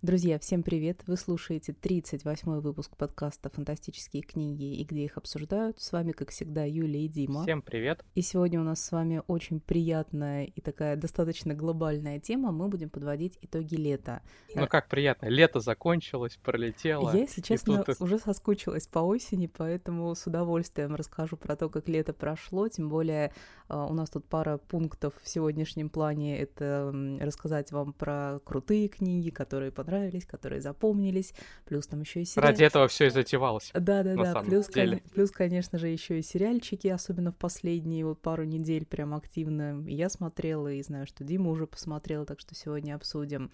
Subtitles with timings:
[0.00, 1.02] Друзья, всем привет!
[1.08, 5.80] Вы слушаете 38-й выпуск подкаста «Фантастические книги и где их обсуждают».
[5.80, 7.42] С вами, как всегда, Юлия и Дима.
[7.42, 8.04] Всем привет!
[8.14, 12.52] И сегодня у нас с вами очень приятная и такая достаточно глобальная тема.
[12.52, 14.22] Мы будем подводить итоги лета.
[14.54, 17.12] Ну как приятно, лето закончилось, пролетело.
[17.12, 18.00] Я, если честно, тут...
[18.00, 22.68] уже соскучилась по осени, поэтому с удовольствием расскажу про то, как лето прошло.
[22.68, 23.32] Тем более
[23.66, 26.38] а, у нас тут пара пунктов в сегодняшнем плане.
[26.38, 31.32] Это рассказать вам про крутые книги, которые под понравились, которые запомнились,
[31.64, 32.50] плюс там еще и сериал.
[32.50, 33.70] Ради этого все и затевалось.
[33.72, 34.42] Да, да, да.
[34.42, 35.00] Плюс, кон...
[35.14, 39.82] плюс, конечно же, еще и сериальчики, особенно в последние вот пару недель прям активно.
[39.88, 43.50] Я смотрела и знаю, что Дима уже посмотрел, так что сегодня обсудим.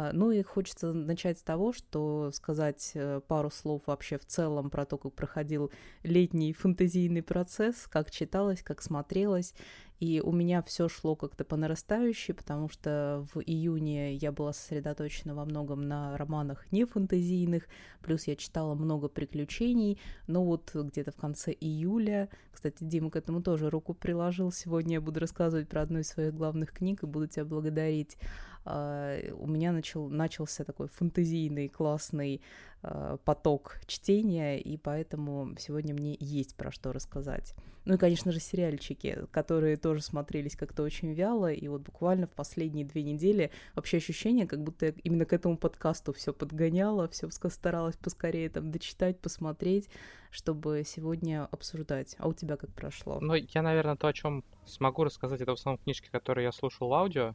[0.00, 4.70] А, ну и хочется начать с того, что сказать э, пару слов вообще в целом
[4.70, 5.70] про то, как проходил
[6.02, 9.54] летний фантазийный процесс, как читалось, как смотрелось.
[9.98, 15.34] И у меня все шло как-то по нарастающей, потому что в июне я была сосредоточена
[15.34, 17.68] во многом на романах не фэнтезийных,
[18.00, 23.42] плюс я читала много приключений, но вот где-то в конце июля, кстати, Дима к этому
[23.42, 27.26] тоже руку приложил, сегодня я буду рассказывать про одну из своих главных книг и буду
[27.26, 28.16] тебя благодарить.
[28.64, 32.40] А, у меня начал, начался такой фэнтезийный, классный
[32.82, 37.54] а, поток чтения, и поэтому сегодня мне есть про что рассказать.
[37.86, 42.30] Ну и, конечно же, сериальчики, которые тоже смотрелись как-то очень вяло, и вот буквально в
[42.30, 47.28] последние две недели вообще ощущение, как будто я именно к этому подкасту все подгоняла, все
[47.30, 49.88] старалась поскорее там дочитать, посмотреть,
[50.30, 52.16] чтобы сегодня обсуждать.
[52.18, 53.18] А у тебя как прошло?
[53.20, 56.88] Ну, я, наверное, то, о чем смогу рассказать, это в основном книжки, которые я слушал
[56.88, 57.34] в аудио,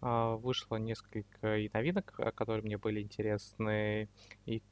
[0.00, 4.08] вышло несколько и новинок, а, которые мне были интересны,
[4.44, 4.62] и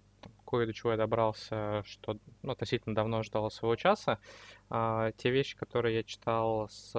[0.44, 4.18] кое до чего я добрался, что ну, относительно давно ждало своего часа.
[4.70, 6.94] А, те вещи, которые я читал с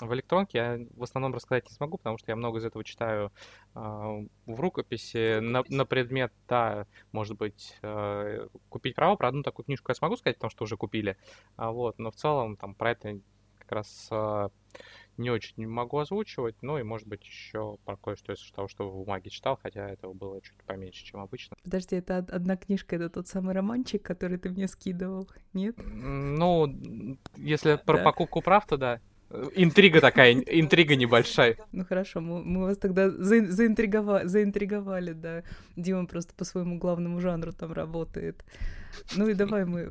[0.00, 3.30] в электронке я в основном рассказать не смогу, потому что я много из этого читаю
[3.74, 9.16] в рукописи на, на предмет, да, может быть, э, купить право.
[9.16, 11.16] Про одну такую книжку я смогу сказать, потому что уже купили.
[11.56, 13.18] А, вот, но в целом там про это
[13.72, 14.48] как раз э,
[15.16, 18.94] не очень могу озвучивать, ну и, может быть, еще про кое-что из того, что в
[19.04, 21.56] бумаге читал, хотя этого было чуть поменьше, чем обычно.
[21.64, 25.76] Подожди, это одна книжка, это тот самый романчик, который ты мне скидывал, нет?
[25.78, 28.04] Ну, если про да.
[28.04, 29.00] покупку прав, то да.
[29.54, 31.56] Интрига такая, интрига небольшая.
[31.72, 35.42] Ну хорошо, мы, мы вас тогда за, заинтриговали, заинтриговали, да.
[35.76, 38.44] Дима просто по своему главному жанру там работает.
[39.16, 39.90] Ну и давай мы...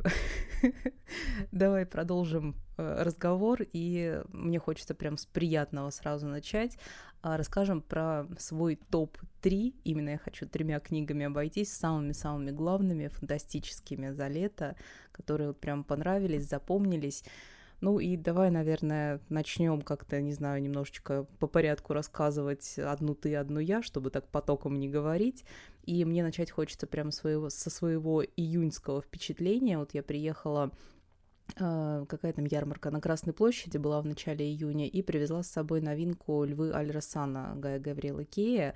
[1.52, 6.78] давай продолжим э, разговор, и мне хочется прям с приятного сразу начать.
[7.24, 9.76] А, расскажем про свой топ-3.
[9.84, 14.76] Именно я хочу тремя книгами обойтись, самыми-самыми главными, фантастическими за лето,
[15.12, 17.24] которые прям понравились, запомнились.
[17.82, 23.60] Ну и давай, наверное, начнем как-то, не знаю, немножечко по порядку рассказывать одну ты, одну
[23.60, 25.44] я, чтобы так потоком не говорить.
[25.84, 29.80] И мне начать хочется прямо своего, со своего июньского впечатления.
[29.80, 30.72] Вот я приехала
[31.60, 35.82] а, какая там ярмарка на Красной площади была в начале июня и привезла с собой
[35.82, 38.74] новинку «Львы Аль-Рассана» Гая Гавриэла Кея.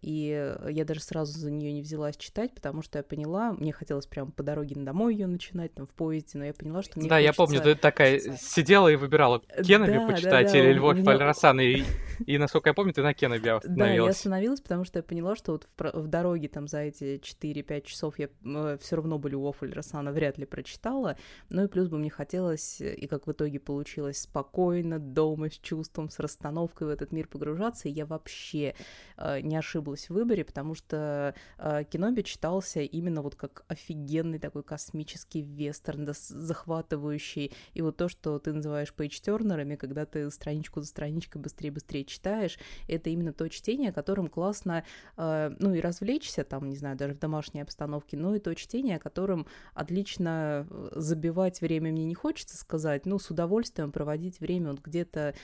[0.00, 4.06] И я даже сразу за нее не взялась читать, потому что я поняла, мне хотелось
[4.06, 7.18] прямо по дороге домой ее начинать, там, в поезде, но я поняла, что мне Да,
[7.18, 11.12] я помню, ты такая сидела и выбирала Кенаби да, почитать да, да, или Львов меня...
[11.12, 11.82] Альрасан, и,
[12.24, 13.78] и, насколько я помню, ты на Кенаби остановилась.
[13.78, 17.20] Да, я остановилась, потому что я поняла, что вот в, в дороге там за эти
[17.20, 21.16] 4-5 часов я э, все равно бы Львов Альрасана вряд ли прочитала,
[21.48, 26.10] ну и плюс бы мне хотелось, и как в итоге получилось, спокойно, дома, с чувством,
[26.10, 28.74] с расстановкой в этот мир погружаться, и я вообще
[29.16, 34.38] э, не ошиблась ошиблась в выборе, потому что э, Кеноби читался именно вот как офигенный
[34.38, 37.52] такой космический вестерн, да, захватывающий.
[37.74, 43.10] И вот то, что ты называешь пейдж-тернерами, когда ты страничку за страничкой быстрее-быстрее читаешь, это
[43.10, 44.84] именно то чтение, которым классно,
[45.16, 48.98] э, ну и развлечься там, не знаю, даже в домашней обстановке, но и то чтение,
[48.98, 54.80] которым отлично э, забивать время мне не хочется сказать, ну, с удовольствием проводить время вот
[54.80, 55.34] где-то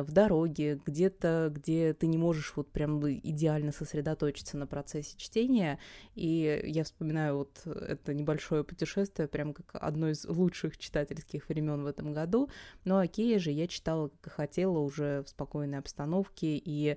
[0.00, 5.78] в дороге, где-то, где ты не можешь вот прям идеально сосредоточиться на процессе чтения.
[6.14, 11.86] И я вспоминаю вот это небольшое путешествие прям как одно из лучших читательских времен в
[11.86, 12.50] этом году.
[12.84, 16.56] Но Акея же я читала, как и хотела, уже в спокойной обстановке.
[16.56, 16.96] И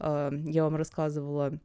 [0.00, 1.58] э, я вам рассказывала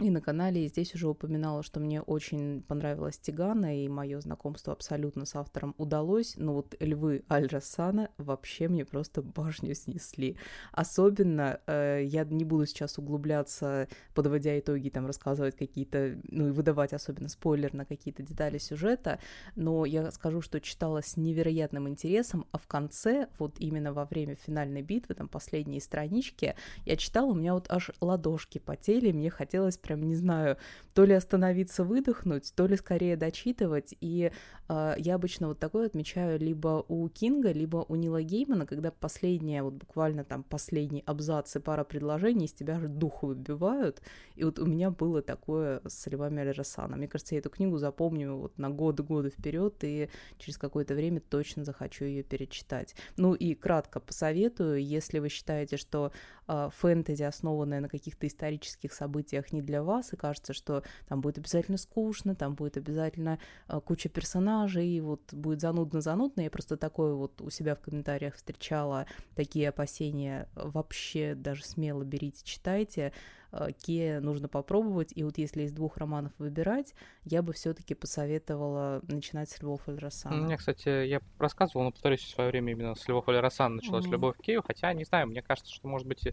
[0.00, 4.72] и на канале и здесь уже упоминала, что мне очень понравилась Тигана, и мое знакомство
[4.72, 10.36] абсолютно с автором удалось, но вот львы Аль-Рассана вообще мне просто башню снесли.
[10.72, 16.92] Особенно, э, я не буду сейчас углубляться, подводя итоги, там, рассказывать какие-то, ну и выдавать
[16.92, 19.18] особенно спойлер на какие-то детали сюжета,
[19.56, 24.36] но я скажу, что читала с невероятным интересом, а в конце, вот именно во время
[24.36, 26.54] финальной битвы, там, последние странички,
[26.84, 30.58] я читала, у меня вот аж ладошки потели, мне хотелось прям не знаю,
[30.94, 33.94] то ли остановиться, выдохнуть, то ли скорее дочитывать.
[34.00, 34.30] И
[34.68, 39.62] э, я обычно вот такое отмечаю либо у Кинга, либо у Нила Геймана, когда последние,
[39.62, 44.02] вот буквально там последний абзац и пара предложений из тебя же дух выбивают.
[44.34, 46.96] И вот у меня было такое с Львами Аль-Рассана.
[46.96, 51.64] Мне кажется, я эту книгу запомню вот на годы-годы вперед и через какое-то время точно
[51.64, 52.94] захочу ее перечитать.
[53.16, 56.12] Ну и кратко посоветую, если вы считаете, что
[56.46, 61.38] э, фэнтези, основанное на каких-то исторических событиях, не для вас, и кажется, что там будет
[61.38, 63.38] обязательно скучно, там будет обязательно
[63.68, 66.42] э, куча персонажей, и вот будет занудно-занудно.
[66.42, 70.48] Я просто такое вот у себя в комментариях встречала, такие опасения.
[70.54, 73.12] Вообще даже смело берите, читайте.
[73.50, 79.00] Э, Ке нужно попробовать, и вот если из двух романов выбирать, я бы все-таки посоветовала
[79.04, 80.36] начинать с Львов Эль Рассана.
[80.36, 84.04] Мне, кстати, я рассказывал, но повторюсь, в свое время именно с Львов Эль Рассана началась
[84.04, 84.10] mm-hmm.
[84.10, 86.28] любовь к Кею, хотя, не знаю, мне кажется, что, может быть,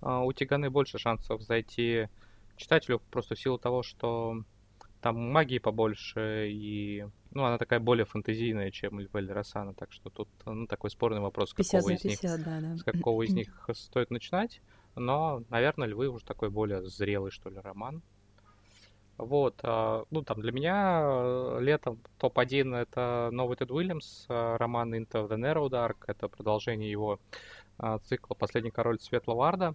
[0.00, 2.08] у Тиганы больше шансов зайти
[2.58, 4.42] читателю просто в силу того, что
[5.00, 10.28] там магии побольше, и ну, она такая более фантазийная, чем Эльвель Рассана, так что тут
[10.44, 12.76] ну, такой спорный вопрос, с какого, 50, из них, да, да.
[12.76, 14.60] с какого из них стоит начинать.
[14.96, 18.02] Но, наверное, Львы уже такой более зрелый, что ли, роман.
[19.16, 24.94] Вот, а, ну, там, для меня э, летом топ-1 это новый Тед Уильямс, э, роман
[24.94, 27.18] Into the Narrow Dark, это продолжение его
[27.78, 29.74] а, цикла «Последний король Светлого Арда».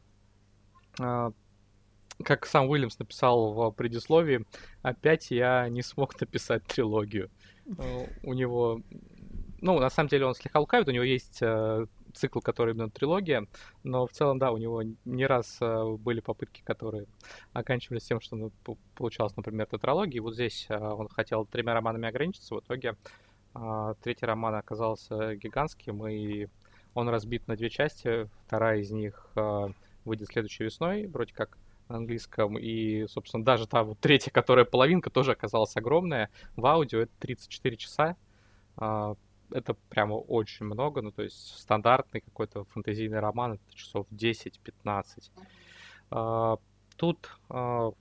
[2.23, 4.45] Как сам Уильямс написал в предисловии,
[4.81, 7.29] опять я не смог написать трилогию.
[7.77, 8.81] Э, у него,
[9.61, 13.47] ну, на самом деле он слегка лукавит, у него есть э, цикл, который именно трилогия,
[13.83, 17.05] но в целом, да, у него не раз э, были попытки, которые
[17.53, 18.51] оканчивались тем, что ну,
[18.95, 20.17] получалось, например, тетралогия.
[20.17, 22.95] И вот здесь он хотел тремя романами ограничиться, в итоге
[24.01, 26.47] третий роман оказался гигантским, и
[26.95, 28.27] он разбит на две части.
[28.47, 29.29] Вторая из них
[30.05, 31.59] выйдет следующей весной, вроде как
[31.93, 36.29] английском, и, собственно, даже та вот третья, которая половинка, тоже оказалась огромная.
[36.55, 38.15] В аудио это 34 часа.
[38.77, 39.15] А,
[39.51, 45.31] это прямо очень много, ну, то есть стандартный какой-то фэнтезийный роман, это часов 10-15.
[46.11, 46.57] А,
[46.97, 47.91] тут а,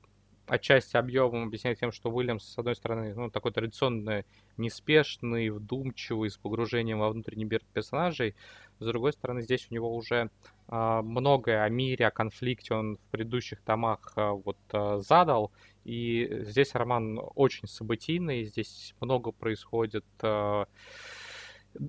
[0.46, 4.24] отчасти объемом объясняет тем, что Уильямс, с одной стороны, ну, такой традиционный,
[4.56, 8.34] неспешный, вдумчивый, с погружением во внутренний мир персонажей.
[8.78, 10.30] С другой стороны, здесь у него уже
[10.68, 15.52] а, многое о мире, о конфликте он в предыдущих томах а, вот а, задал.
[15.84, 20.04] И здесь роман очень событийный, здесь много происходит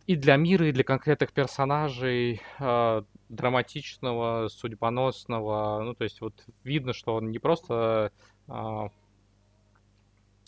[0.08, 2.42] и для мира, и для конкретных персонажей
[3.30, 5.82] драматичного, судьбоносного.
[5.84, 6.34] Ну, то есть вот
[6.64, 8.12] видно, что он не просто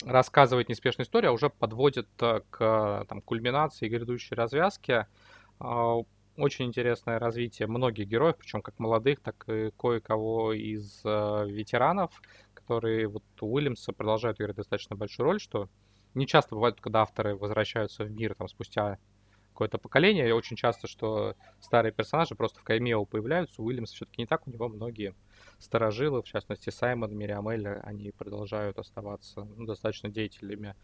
[0.04, 5.06] рассказывает неспешную историю, а уже подводит к там, кульминации грядущей развязки.
[6.38, 12.20] Очень интересное развитие многих героев, причем как молодых, так и кое-кого из э, ветеранов,
[12.52, 15.70] которые вот у Уильямса продолжают играть достаточно большую роль, что
[16.12, 18.98] не часто бывает, когда авторы возвращаются в мир там спустя
[19.56, 24.20] какое-то поколение, и очень часто, что старые персонажи просто в камео появляются, у Уильямса все-таки
[24.20, 25.14] не так, у него многие
[25.58, 30.74] старожилы, в частности Саймон, Мириам они продолжают оставаться ну, достаточно деятельными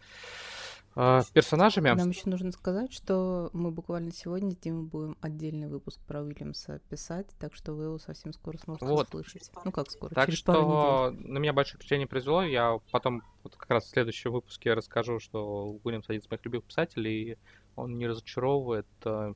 [0.96, 1.90] э, персонажами.
[1.90, 6.80] Нам еще нужно сказать, что мы буквально сегодня с Димой будем отдельный выпуск про Уильямса
[6.88, 9.08] писать, так что вы его совсем скоро сможете вот.
[9.08, 9.50] услышать.
[9.64, 10.14] Ну как скоро?
[10.14, 12.42] Так Через что на меня большое впечатление произвело.
[12.42, 16.66] Я потом вот как раз в следующем выпуске расскажу, что Уильямс один из моих любимых
[16.66, 17.38] писателей, и
[17.76, 18.86] он не разочаровывает.
[19.04, 19.34] Э,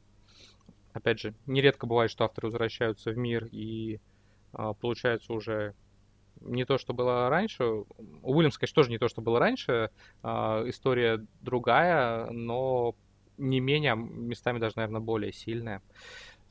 [0.93, 4.01] опять же, нередко бывает, что авторы возвращаются в мир и
[4.53, 5.75] э, получается уже
[6.41, 7.65] не то, что было раньше.
[7.65, 7.87] У
[8.35, 9.91] Уильямса, конечно, тоже не то, что было раньше.
[10.23, 12.95] А, история другая, но
[13.39, 15.83] не менее, местами даже, наверное, более сильная.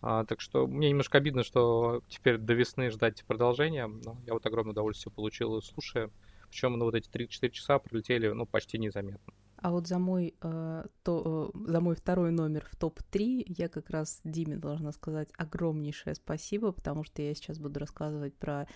[0.02, 3.88] А, так что мне немножко обидно, что теперь до весны ждать продолжения.
[3.88, 6.10] Но я вот огромное удовольствие получил, слушая.
[6.50, 9.34] Причем ну, вот эти 3-4 часа пролетели ну, почти незаметно.
[9.66, 13.90] А вот за мой, э, то, э, за мой второй номер в топ-3 я как
[13.90, 18.68] раз Диме должна сказать огромнейшее спасибо, потому что я сейчас буду рассказывать про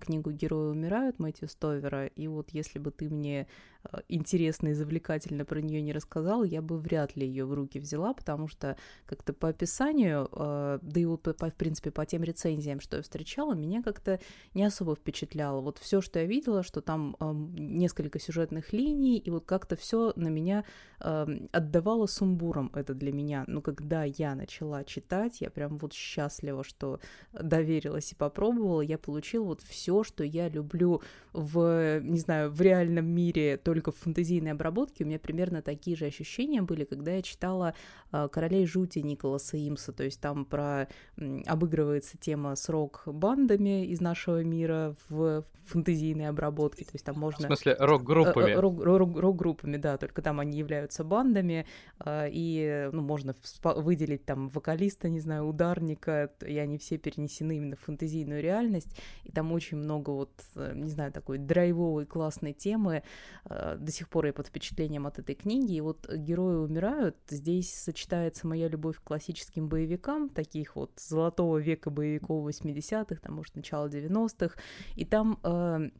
[0.00, 3.46] книгу «Герои умирают» Мэтью Стовера, и вот если бы ты мне
[3.84, 7.78] э, интересно и завлекательно про нее не рассказал, я бы вряд ли ее в руки
[7.78, 12.22] взяла, потому что как-то по описанию, э, да и вот по, в принципе по тем
[12.22, 14.20] рецензиям, что я встречала, меня как-то
[14.54, 15.60] не особо впечатляло.
[15.60, 17.16] Вот все, что я видела, что там
[17.54, 20.64] несколько сюжетных линий, и вот как-то все на меня
[21.00, 23.44] отдавало сумбуром это для меня.
[23.46, 27.00] Но когда я начала читать, я прям вот счастлива, что
[27.32, 33.06] доверилась и попробовала, я получила вот все, что я люблю в, не знаю, в реальном
[33.06, 35.04] мире, только в фэнтезийной обработке.
[35.04, 37.74] У меня примерно такие же ощущения были, когда я читала
[38.12, 40.88] э, «Королей жути» Николаса Имса, то есть там про
[41.46, 47.44] обыгрывается тема с рок-бандами из нашего мира в фэнтезийной обработке, то есть там можно...
[47.44, 48.52] В смысле, рок-группами?
[48.52, 51.66] Э, рок-группами, да, только там они являются бандами,
[52.06, 57.80] и, ну, можно выделить там вокалиста, не знаю, ударника, и они все перенесены именно в
[57.80, 63.02] фэнтезийную реальность, и там очень много вот, э, не знаю, такой драйвовой классной темы.
[63.44, 67.74] Э, до сих пор я под впечатлением от этой книги, и вот герои умирают, здесь
[67.74, 73.88] сочетается моя любовь к классическим боевикам, таких вот золотого века боевиков 80-х, там, может, начала
[73.88, 74.56] 90-х,
[74.96, 75.90] и там э,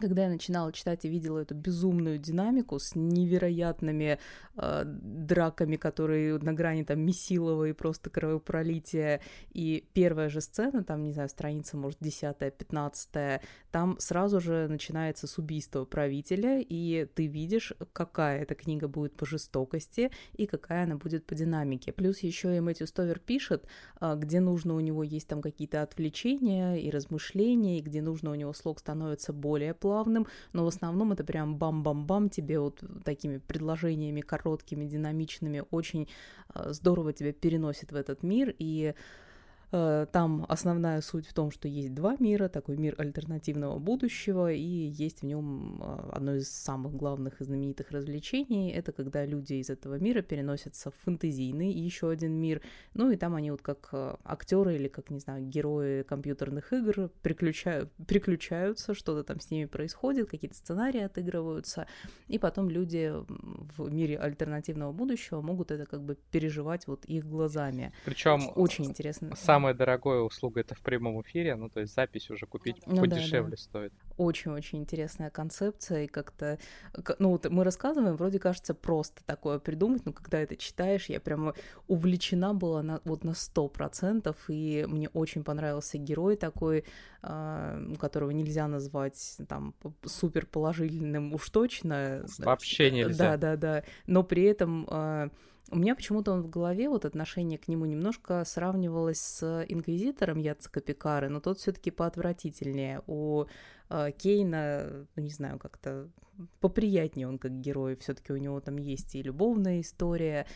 [0.00, 4.18] когда я начинала читать и видела эту безумную динамику с невероятными
[4.56, 9.20] э, драками, которые на грани там месилова и просто кровопролития,
[9.52, 15.38] и первая же сцена, там, не знаю, страница, может, 10-15, там сразу же начинается с
[15.38, 21.24] убийства правителя, и ты видишь, какая эта книга будет по жестокости и какая она будет
[21.26, 21.92] по динамике.
[21.92, 23.66] Плюс еще и Мэтью Стовер пишет,
[24.00, 28.34] э, где нужно у него есть там какие-то отвлечения и размышления, и где нужно у
[28.34, 34.22] него слог становится более плавным, но в основном это прям бам-бам-бам тебе вот такими предложениями
[34.22, 36.08] короткими, динамичными, очень
[36.54, 38.94] э, здорово тебя переносит в этот мир, и
[40.12, 45.22] там основная суть в том, что есть два мира, такой мир альтернативного будущего, и есть
[45.22, 48.70] в нем э, одно из самых главных и знаменитых развлечений.
[48.70, 52.62] Это когда люди из этого мира переносятся в фэнтезийный еще один мир.
[52.94, 57.10] Ну и там они вот как э, актеры или как, не знаю, герои компьютерных игр
[57.22, 61.86] приключают, приключаются, что-то там с ними происходит, какие-то сценарии отыгрываются,
[62.28, 63.12] и потом люди
[63.76, 67.92] в мире альтернативного будущего могут это как бы переживать вот их глазами.
[68.04, 69.34] Причем очень интересно.
[69.36, 73.00] Сам самая дорогая услуга это в прямом эфире, ну то есть запись уже купить ну,
[73.00, 73.56] подешевле да, да.
[73.56, 73.92] стоит.
[74.18, 76.58] Очень-очень интересная концепция, и как-то,
[77.18, 81.54] ну вот мы рассказываем, вроде кажется просто такое придумать, но когда это читаешь, я прямо
[81.88, 86.84] увлечена была на, вот на сто процентов, и мне очень понравился герой такой,
[87.22, 92.26] э, которого нельзя назвать там супер положительным уж точно.
[92.38, 93.36] Вообще нельзя.
[93.36, 95.30] Да, да, да, но при этом э,
[95.70, 100.80] у меня почему-то он в голове, вот отношение к нему немножко сравнивалось с инквизитором Яцека
[100.80, 103.02] Пикары, но тот все таки поотвратительнее.
[103.06, 103.46] У
[103.88, 106.10] э, Кейна, ну, не знаю, как-то
[106.60, 110.46] поприятнее он как герой, все таки у него там есть и любовная история,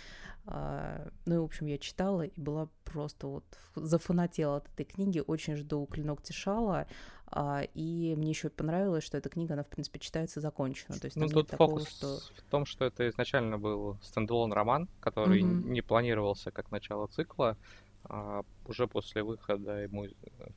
[0.47, 3.45] э, ну и, в общем, я читала и была просто вот
[3.77, 6.87] зафанатела от этой книги, очень жду «Клинок Тишала»,
[7.75, 10.99] и мне еще понравилось, что эта книга, она, в принципе, читается закончена.
[10.99, 12.35] То есть, ну, тут фокус такого, что...
[12.35, 15.69] в том, что это изначально был стендалон роман, который mm-hmm.
[15.69, 17.57] не планировался как начало цикла.
[18.05, 20.07] А уже после выхода ему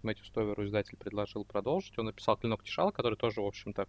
[0.03, 1.97] Мэтью Стоверу издатель предложил продолжить.
[1.97, 3.87] Он написал «Клинок Тишала», который тоже, в общем-то,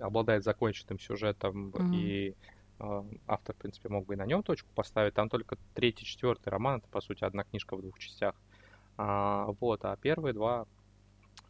[0.00, 1.94] обладает законченным сюжетом, mm-hmm.
[1.94, 2.34] и
[2.80, 5.14] э, автор, в принципе, мог бы и на нем точку поставить.
[5.14, 8.34] Там только третий, четвертый роман, это, по сути, одна книжка в двух частях.
[8.96, 10.83] А, вот, а первые два Э,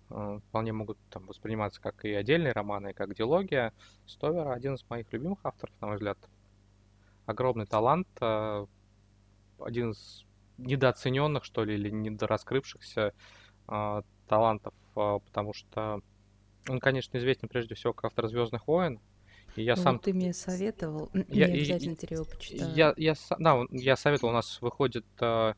[0.08, 3.72] вполне могут там, восприниматься как и отдельные романы, и как диалогия.
[4.06, 6.18] Стовер один из моих любимых авторов, на мой взгляд.
[7.26, 8.66] Огромный талант, э,
[9.58, 10.24] один из
[10.58, 13.12] недооцененных, что ли, или недораскрывшихся
[13.68, 16.00] э, талантов, потому что
[16.68, 19.00] он, конечно, известен прежде всего как автор Звездных войн.
[19.56, 19.98] И я ну, сам...
[19.98, 22.72] ты мне советовал, я, я обязательно тебе его почитаю.
[22.74, 25.54] Я, я, да, я советовал, у нас выходит э,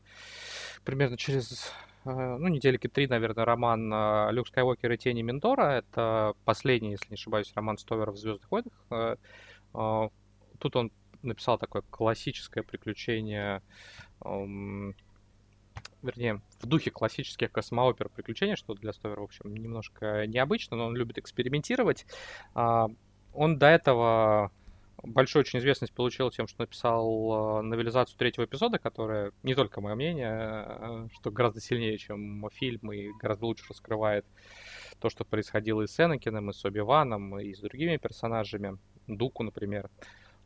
[0.83, 5.77] примерно через Э, ну, недельки три, наверное, роман э, Люк Скайуокер и Тени Ментора.
[5.79, 8.73] Это последний, если не ошибаюсь, роман Стовера в Звездных войнах.
[8.91, 10.09] Э,
[10.59, 13.61] тут он написал такое классическое приключение,
[14.23, 14.95] эм,
[16.01, 20.95] вернее, в духе классических космоопер приключений, что для Стовера, в общем, немножко необычно, но он
[20.95, 22.05] любит экспериментировать.
[22.53, 24.51] Он до этого
[25.03, 29.95] большую очень известность получил тем, что написал э, новелизацию третьего эпизода, которая не только мое
[29.95, 34.25] мнение, э, что гораздо сильнее, чем фильм, и гораздо лучше раскрывает
[34.99, 38.77] то, что происходило и с Энакином, и с Оби-Ваном, и с другими персонажами.
[39.07, 39.89] Дуку, например.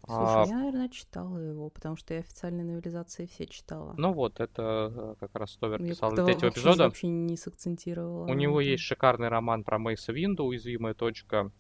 [0.06, 3.94] Слушай, а, я, наверное, читала его, потому что я официальные новелизации все читала.
[3.98, 6.86] Ну вот, это э, как раз Стовер писал для третьего эпизода.
[6.86, 8.28] вообще не сакцентировала.
[8.28, 11.52] У него есть шикарный роман про Мейса Винду «Уязвимая точка», а,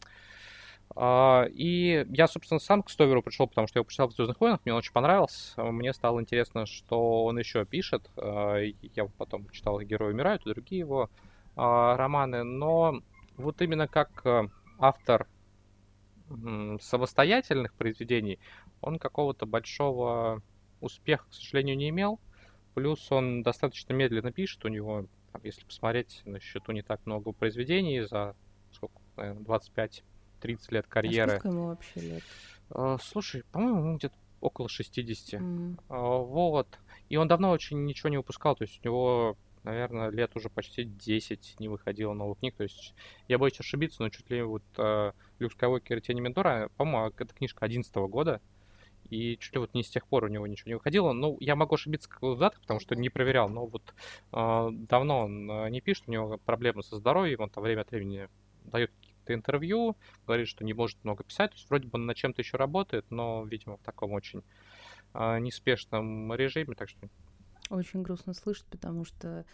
[0.95, 4.59] и я, собственно, сам к Стоверу пришел, потому что я его почитал в Звездных войнах,
[4.65, 5.63] мне он очень понравился.
[5.63, 8.09] Мне стало интересно, что он еще пишет.
[8.17, 11.09] А, я потом читал «Герои умирают» и другие его
[11.55, 12.43] а, романы.
[12.43, 13.01] Но
[13.37, 15.27] вот именно как э, автор
[16.79, 18.39] самостоятельных произведений,
[18.81, 20.41] он какого-то большого
[20.79, 22.19] успеха, к сожалению, не имел.
[22.73, 25.05] Плюс он достаточно медленно пишет, у него,
[25.43, 28.35] если посмотреть, на счету не так много произведений за
[28.71, 30.03] сколько, наверное, 25
[30.41, 31.33] 30 лет карьеры.
[31.33, 32.23] А сколько ему вообще лет?
[32.69, 35.41] Uh, слушай, по-моему, где-то около 60.
[35.41, 35.77] Mm.
[35.87, 36.67] Uh, вот.
[37.09, 40.83] И он давно очень ничего не выпускал, то есть у него, наверное, лет уже почти
[40.83, 42.55] 10 не выходило новых книг.
[42.55, 42.93] То есть
[43.27, 47.33] я боюсь ошибиться, но чуть ли вот uh, Люк Скайуокер и Тени Ментора, по-моему, это
[47.33, 48.41] книжка 11 года.
[49.09, 51.11] И чуть ли вот не с тех пор у него ничего не выходило.
[51.11, 53.93] Ну, я могу ошибиться в датах, потому что не проверял, но вот
[54.31, 58.29] э, давно он не пишет, у него проблемы со здоровьем, он там время от времени
[58.63, 58.91] дает
[59.29, 61.51] интервью, говорит, что не может много писать.
[61.51, 64.43] То есть вроде бы над чем-то еще работает, но, видимо, в таком очень
[65.13, 67.09] э, неспешном режиме, так что...
[67.69, 69.45] Очень грустно слышать, потому что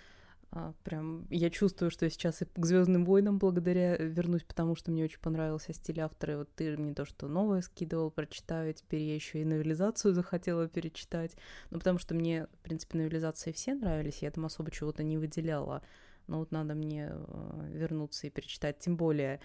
[0.51, 4.91] а, прям я чувствую, что я сейчас и к Звездным войнам благодаря вернусь, потому что
[4.91, 6.33] мне очень понравился стиль автора.
[6.33, 10.67] И вот ты мне то, что новое скидывал, прочитаю, теперь я еще и новелизацию захотела
[10.67, 11.36] перечитать.
[11.69, 15.83] Ну, потому что мне, в принципе, новелизации все нравились, я там особо чего-то не выделяла
[16.27, 19.39] но вот надо мне э, вернуться и перечитать, тем более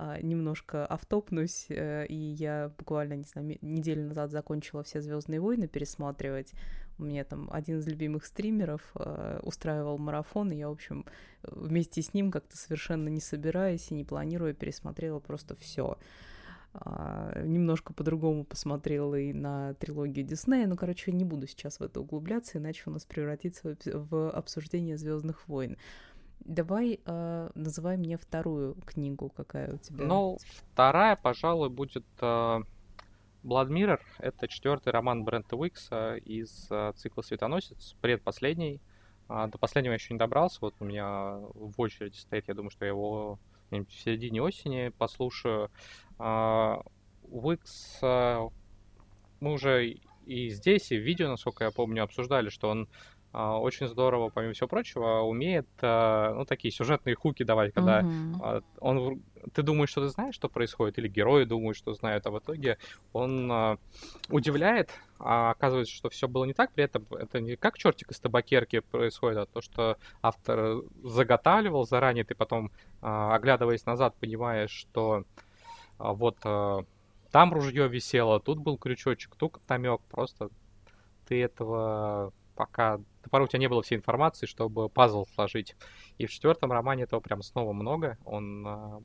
[0.00, 5.66] а, немножко автопнусь, э, и я буквально, не знаю, неделю назад закончила все Звездные войны
[5.66, 6.52] пересматривать.
[6.98, 11.04] У меня там один из любимых стримеров э, устраивал марафон, и я, в общем,
[11.42, 15.98] вместе с ним как-то совершенно не собираясь и не планируя пересмотрела просто все.
[16.74, 20.66] А, немножко по-другому посмотрела и на трилогию Диснея.
[20.66, 25.48] Ну, короче, не буду сейчас в это углубляться, иначе у нас превратится в обсуждение Звездных
[25.48, 25.76] войн.
[26.40, 30.04] Давай э, называй мне вторую книгу, какая у тебя.
[30.04, 30.38] Ну,
[30.72, 32.60] вторая, пожалуй, будет э,
[33.44, 34.00] Blood Mirror.
[34.18, 38.80] Это четвертый роман Брента Уикса из э, цикла Светоносец, предпоследний.
[39.28, 40.58] А, до последнего я еще не добрался.
[40.62, 43.38] Вот у меня в очереди стоит, я думаю, что я его
[43.70, 45.70] в середине осени послушаю.
[46.18, 46.82] А,
[47.24, 48.48] Уикс э,
[49.40, 52.86] мы уже и здесь, и в видео, насколько я помню, обсуждали, что он
[53.32, 58.62] а, очень здорово, помимо всего прочего, умеет, а, ну, такие сюжетные хуки давать, когда uh-huh.
[58.80, 59.22] он,
[59.54, 62.76] ты думаешь, что ты знаешь, что происходит, или герои думают, что знают, а в итоге
[63.14, 63.78] он
[64.28, 68.20] удивляет, а оказывается, что все было не так, при этом это не как чертик из
[68.20, 72.70] табакерки происходит, а то, что автор заготавливал заранее, ты потом,
[73.00, 75.24] оглядываясь назад, понимаешь, что
[75.98, 76.36] вот
[77.30, 80.50] там ружье висело, тут был крючочек, тут намек, просто
[81.26, 85.76] ты этого пока порой у тебя не было всей информации, чтобы пазл сложить.
[86.18, 88.18] И в четвертом романе этого прям снова много.
[88.24, 89.00] Он э,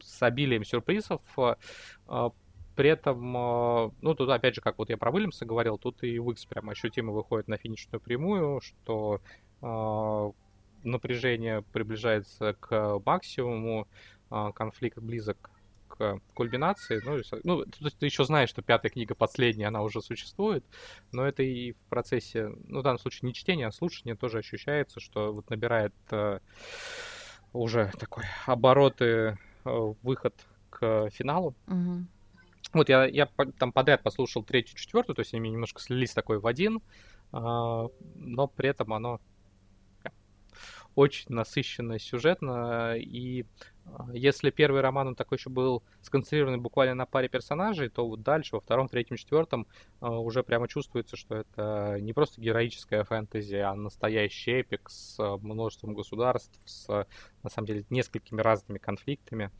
[0.00, 1.20] с обилием сюрпризов.
[1.38, 2.30] Э,
[2.74, 6.18] при этом, э, ну, тут опять же, как вот я про Уильямса говорил, тут и
[6.18, 9.20] Уикс прям ощутимо выходит на финишную прямую, что
[9.62, 10.32] э,
[10.82, 13.86] напряжение приближается к максимуму,
[14.30, 15.50] э, конфликт близок
[15.98, 17.00] к кульминации.
[17.04, 20.64] Ну, ну, ты еще знаешь, что пятая книга последняя, она уже существует,
[21.12, 25.00] но это и в процессе, ну, в данном случае не чтения, а слушания тоже ощущается,
[25.00, 26.40] что вот набирает э,
[27.52, 30.34] уже такой обороты э, выход
[30.70, 31.54] к финалу.
[31.66, 32.06] Угу.
[32.74, 33.26] Вот я, я
[33.58, 36.78] там подряд послушал третью, четвертую, то есть они немножко слились такой в один, э,
[37.32, 39.20] но при этом оно
[40.96, 43.44] очень насыщенно сюжетно, и
[44.12, 48.56] если первый роман, он такой еще был сконцентрированный буквально на паре персонажей, то вот дальше,
[48.56, 49.66] во втором, третьем, четвертом
[50.00, 55.94] а, уже прямо чувствуется, что это не просто героическая фэнтези, а настоящий эпик с множеством
[55.94, 56.88] государств, с,
[57.42, 59.50] на самом деле, несколькими разными конфликтами.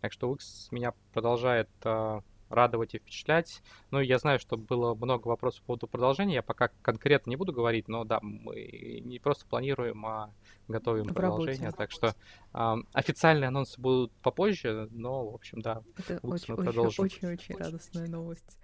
[0.00, 2.22] Так что Уикс меня продолжает а,
[2.54, 3.62] радовать и впечатлять.
[3.90, 6.34] Ну, я знаю, что было много вопросов по поводу продолжения.
[6.34, 10.30] Я пока конкретно не буду говорить, но да, мы не просто планируем, а
[10.68, 11.70] готовим в продолжение.
[11.70, 11.76] Работе.
[11.76, 12.14] Так что
[12.54, 15.82] э, официальные анонсы будут попозже, но, в общем, да.
[15.96, 18.58] Это очень-очень радостная новость.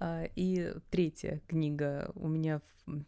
[0.00, 2.10] А, и третья книга.
[2.14, 2.62] У меня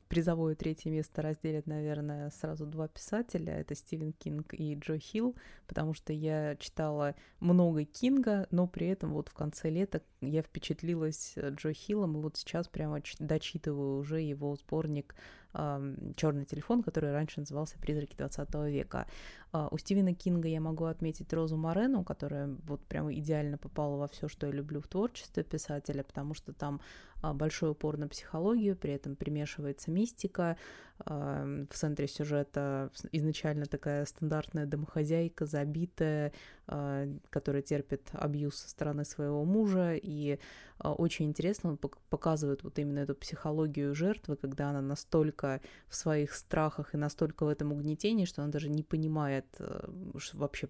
[0.08, 3.54] призовое третье место разделят, наверное, сразу два писателя.
[3.54, 5.34] Это Стивен Кинг и Джо Хилл,
[5.66, 11.34] потому что я читала много Кинга, но при этом вот в конце лета я впечатлилась
[11.36, 15.14] Джо Хиллом, и вот сейчас прямо дочитываю уже его сборник
[15.52, 19.06] черный телефон, который раньше назывался «Призраки 20 века».
[19.52, 24.08] А, у Стивена Кинга я могу отметить Розу Морену, которая вот прямо идеально попала во
[24.08, 26.80] все, что я люблю в творчестве писателя, потому что там
[27.22, 30.56] большой упор на психологию, при этом примешивается мистика.
[31.04, 36.32] В центре сюжета изначально такая стандартная домохозяйка, забитая,
[36.68, 40.38] а, которая терпит абьюз со стороны своего мужа, и
[40.78, 46.34] а, очень интересно он показывает вот именно эту психологию жертвы, когда она настолько в своих
[46.34, 49.88] страхах и настолько в этом угнетении, что она даже не понимает э,
[50.34, 50.68] вообще,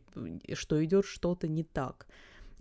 [0.55, 2.07] что идет что-то не так.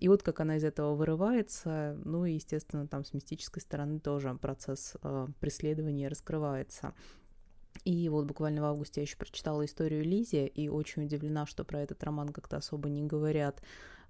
[0.02, 4.34] И вот как она из этого вырывается, ну и, естественно, там с мистической стороны тоже
[4.34, 6.96] процесс э, преследования раскрывается.
[7.86, 11.82] И вот буквально в августе я еще прочитала историю Лизи и очень удивлена, что про
[11.82, 13.62] этот роман как-то особо не говорят.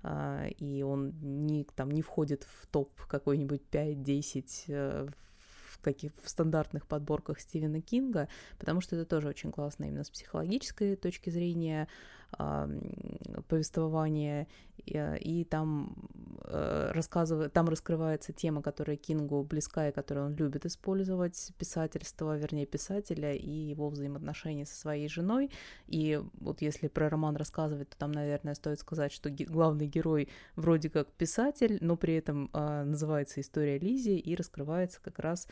[0.02, 5.08] А, и он не, там, не входит в топ какой-нибудь 5-10 э,
[5.72, 10.10] в, каких, в стандартных подборках Стивена Кинга, потому что это тоже очень классно именно с
[10.10, 11.90] психологической точки зрения
[13.48, 14.48] повествования,
[14.86, 15.96] и, и там
[16.44, 22.66] э, рассказывает, там раскрывается тема, которая Кингу близка и которую он любит использовать, писательство, вернее,
[22.66, 25.52] писателя и его взаимоотношения со своей женой.
[25.88, 30.90] И вот если про роман рассказывать, то там, наверное, стоит сказать, что главный герой вроде
[30.90, 35.48] как писатель, но при этом э, называется «История Лизи» и раскрывается как раз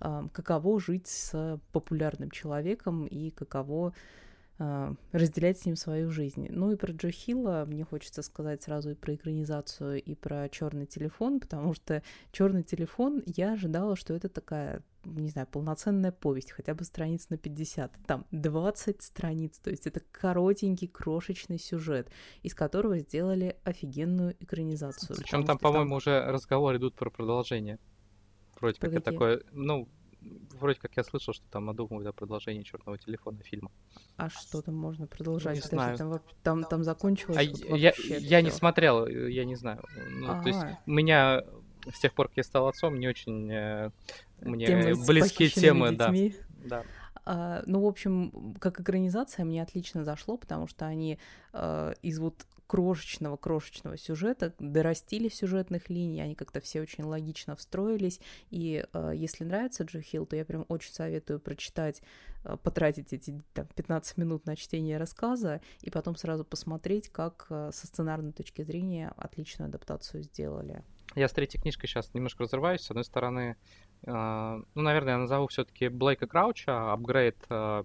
[0.00, 4.23] э, каково жить с популярным человеком и каково а,
[4.58, 6.46] разделять с ним свою жизнь.
[6.50, 10.86] Ну и про Джо Хилла мне хочется сказать сразу и про экранизацию, и про черный
[10.86, 16.74] телефон, потому что черный телефон я ожидала, что это такая не знаю, полноценная повесть, хотя
[16.74, 17.92] бы страниц на 50.
[18.06, 22.10] Там 20 страниц, то есть это коротенький, крошечный сюжет,
[22.42, 25.16] из которого сделали офигенную экранизацию.
[25.16, 25.96] Причем там, по-моему, там...
[25.96, 27.78] уже разговоры идут про продолжение.
[28.58, 29.88] Вроде как это такое, ну,
[30.58, 33.70] вроде как я слышал, что там надумывают о продолжении черного телефона фильма.
[34.16, 35.56] А что там можно продолжать?
[35.56, 35.98] Не Подожди, знаю.
[35.98, 37.36] Там, там, там закончилось.
[37.36, 39.84] А вот я, я не смотрел, я не знаю.
[40.10, 41.42] Ну, то есть у меня
[41.92, 43.90] с тех пор, как я стал отцом, не очень э,
[44.40, 46.34] мне темы близкие темы, детьми.
[46.64, 46.82] да.
[46.82, 46.84] да.
[47.26, 51.18] Uh, ну, в общем, как экранизация мне отлично зашло, потому что они
[51.54, 58.84] uh, из вот крошечного-крошечного сюжета, дорастили сюжетных линий, они как-то все очень логично встроились, и
[58.92, 62.02] э, если нравится Джо Хилл, то я прям очень советую прочитать,
[62.44, 67.70] э, потратить эти там, 15 минут на чтение рассказа, и потом сразу посмотреть, как э,
[67.72, 70.82] со сценарной точки зрения отличную адаптацию сделали.
[71.14, 72.80] Я с третьей книжкой сейчас немножко разрываюсь.
[72.80, 73.56] С одной стороны,
[74.02, 77.84] э, ну, наверное, я назову все-таки Блейка Крауча, апгрейд э,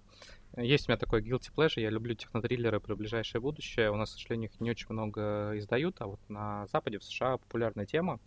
[0.62, 3.90] есть у меня такой guilty pleasure, я люблю технотриллеры про ближайшее будущее.
[3.90, 7.38] У нас, к сожалению, их не очень много издают, а вот на Западе, в США,
[7.38, 8.20] популярная тема.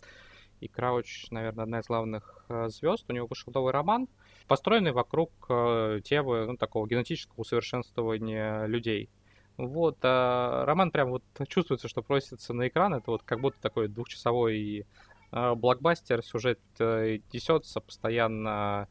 [0.60, 3.04] И Крауч, наверное, одна из главных э, звезд.
[3.08, 4.08] У него вышел новый роман,
[4.46, 9.10] построенный вокруг э, темы ну, такого генетического усовершенствования людей.
[9.56, 12.94] Вот, а роман прям вот чувствуется, что просится на экран.
[12.94, 14.86] Это вот как будто такой двухчасовой
[15.32, 18.88] э, блокбастер, сюжет несется постоянно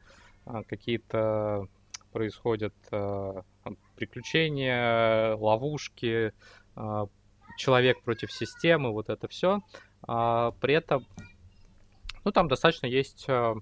[0.67, 1.67] какие-то
[2.13, 3.41] происходят э,
[3.95, 6.31] приключения, ловушки,
[6.75, 7.05] э,
[7.57, 9.61] человек против системы, вот это все.
[10.07, 11.05] А, при этом,
[12.23, 13.55] ну, там достаточно есть э,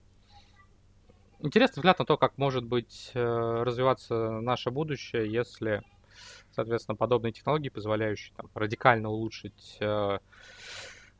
[1.40, 5.82] интересный взгляд на то, как может быть развиваться наше будущее, если,
[6.52, 9.80] соответственно, подобные технологии, позволяющие там, радикально улучшить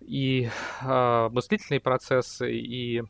[0.02, 0.50] и
[0.82, 3.04] мыслительные процессы, и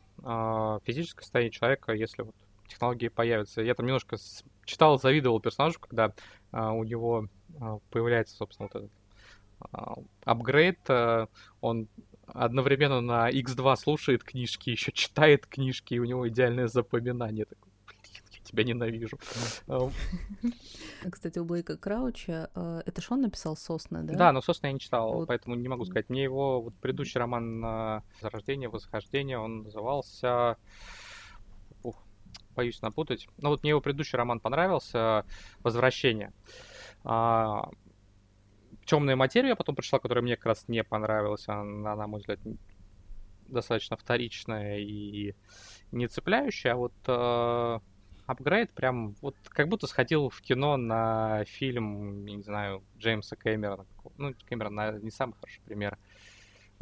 [0.84, 2.34] физическое состояние человека, если вот
[2.72, 3.62] технологии появятся.
[3.62, 4.16] Я там немножко
[4.64, 6.12] читал, завидовал персонажу, когда
[6.50, 7.28] а, у него
[7.60, 8.92] а, появляется, собственно, вот этот
[9.60, 11.28] а, апгрейд, а,
[11.60, 11.88] он
[12.26, 17.44] одновременно на X2 слушает книжки, еще читает книжки, и у него идеальное запоминание.
[17.44, 18.00] Такое, блин,
[18.32, 19.18] я тебя ненавижу.
[21.10, 22.50] Кстати, у Блейка Крауча,
[22.86, 24.14] это же он написал «Сосны», да?
[24.14, 25.28] Да, но «Сосны» я не читал, вот.
[25.28, 26.08] поэтому не могу сказать.
[26.08, 30.56] Мне его вот предыдущий роман «Зарождение», «Восхождение», он назывался
[32.54, 33.28] боюсь напутать.
[33.38, 35.24] Но вот мне его предыдущий роман понравился,
[35.60, 36.32] «Возвращение».
[37.04, 37.70] А,
[38.84, 41.48] «Темная материя» потом прочла, которая мне как раз не понравилась.
[41.48, 42.40] Она, на мой взгляд,
[43.46, 45.34] достаточно вторичная и
[45.92, 46.72] не цепляющая.
[46.72, 47.78] А вот э,
[48.26, 53.86] апгрейд прям вот как будто сходил в кино на фильм, не знаю, Джеймса Кэмерона.
[54.16, 55.98] Ну, Кэмерон не самый хороший пример.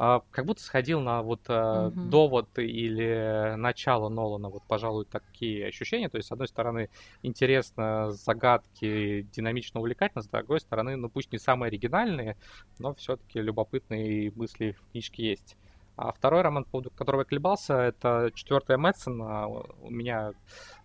[0.02, 1.90] А, как будто сходил на вот угу.
[1.90, 6.08] довод или начало Нолана, вот, пожалуй, такие ощущения.
[6.08, 6.88] То есть, с одной стороны,
[7.22, 12.38] интересно, загадки, динамично, увлекательно, с другой стороны, ну, пусть не самые оригинальные,
[12.78, 15.58] но все-таки любопытные мысли в книжке есть.
[15.96, 19.48] А второй роман, по поводу которого я колебался, это четвертая Мэтсона.
[19.48, 20.32] У меня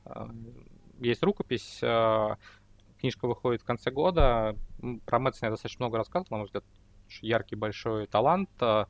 [0.04, 0.28] э,
[0.99, 2.36] есть рукопись, э,
[2.99, 4.58] книжка выходит в конце года.
[5.06, 6.65] Про Мэтсона я достаточно много рассказывал, на мой взгляд,
[7.22, 8.50] яркий большой талант.
[8.60, 8.88] А,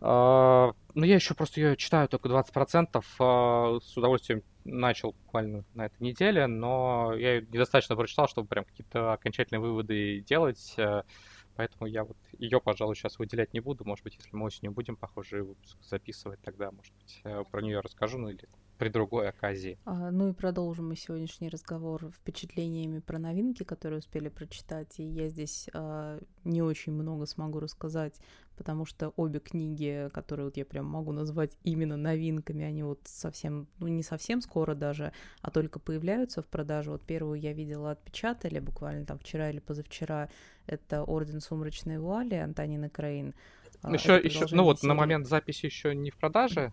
[0.00, 3.04] а, но я еще просто ее читаю только 20%.
[3.18, 8.64] А, с удовольствием начал буквально на этой неделе, но я ее недостаточно прочитал, чтобы прям
[8.64, 10.76] какие-то окончательные выводы делать.
[11.56, 13.84] Поэтому я вот ее, пожалуй, сейчас выделять не буду.
[13.86, 18.18] Может быть, если мы осенью будем похожий выпуск записывать, тогда, может быть, про нее расскажу,
[18.18, 18.46] ну или
[18.78, 19.78] при другой оказии.
[19.84, 24.98] А, ну и продолжим мы сегодняшний разговор впечатлениями про новинки, которые успели прочитать.
[24.98, 28.20] И я здесь а, не очень много смогу рассказать,
[28.56, 33.68] потому что обе книги, которые вот я прям могу назвать именно новинками, они вот совсем,
[33.78, 35.12] ну не совсем скоро даже,
[35.42, 36.90] а только появляются в продаже.
[36.90, 40.28] Вот первую я видела отпечатали буквально там вчера или позавчера.
[40.66, 43.34] Это «Орден сумрачной вуали» Антонины Крейн.
[43.84, 46.72] Еще, еще, ну вот на момент записи еще не в продаже,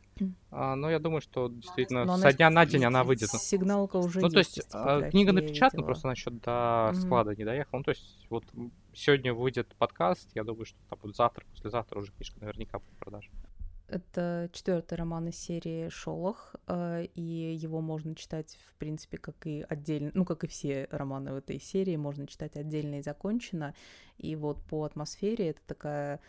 [0.51, 3.29] а, но я думаю, что действительно но со дня на день она выйдет.
[3.29, 6.93] Сигналка уже Ну, то есть а, книга напечатана, просто насчет до mm-hmm.
[6.95, 7.79] склада не доехал.
[7.79, 8.45] Ну, то есть вот
[8.93, 13.29] сегодня выйдет подкаст, я думаю, что там будет завтра, послезавтра уже книжка наверняка в продаже.
[13.87, 19.65] Это четвертый роман из серии Шолох, а, и его можно читать, в принципе, как и
[19.69, 23.75] отдельно, ну, как и все романы в этой серии, можно читать отдельно и закончено.
[24.17, 26.21] И вот по атмосфере это такая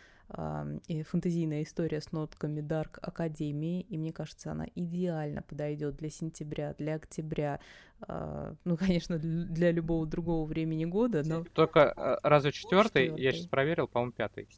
[0.88, 6.74] и фэнтезийная история с нотками Дарк Академии, и мне кажется, она идеально подойдет для сентября,
[6.74, 7.60] для октября,
[8.00, 11.44] а, ну, конечно, для любого другого времени года, но...
[11.44, 13.12] Только а, разве четвертый?
[13.16, 14.48] Я сейчас проверил, по-моему, пятый.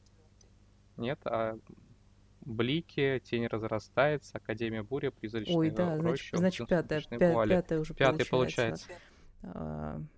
[0.97, 1.59] Нет, а
[2.41, 8.87] Блики, Тень разрастается, Академия буря, Призрачная Ой, да, значит, значит пятая, пятая уже пятый получается.
[9.43, 10.09] получается.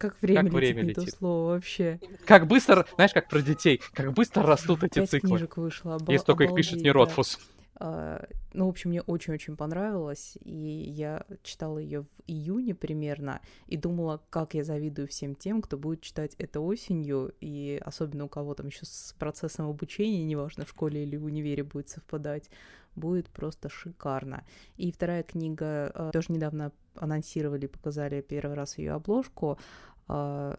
[0.00, 1.14] Как время как время летит, летит.
[1.18, 2.00] слово вообще.
[2.24, 5.28] Как быстро, знаешь, как про детей, как быстро растут эти циклы.
[5.28, 7.38] книжек вышло, обал- Если только их пишет не Ротфус.
[7.82, 13.76] А, ну, в общем, мне очень-очень понравилось, и я читала ее в июне примерно, и
[13.76, 18.54] думала, как я завидую всем тем, кто будет читать это осенью, и особенно у кого
[18.54, 22.50] там еще с процессом обучения, неважно, в школе или в универе будет совпадать,
[22.96, 24.44] будет просто шикарно.
[24.76, 29.58] И вторая книга, а, тоже недавно анонсировали, показали первый раз ее обложку,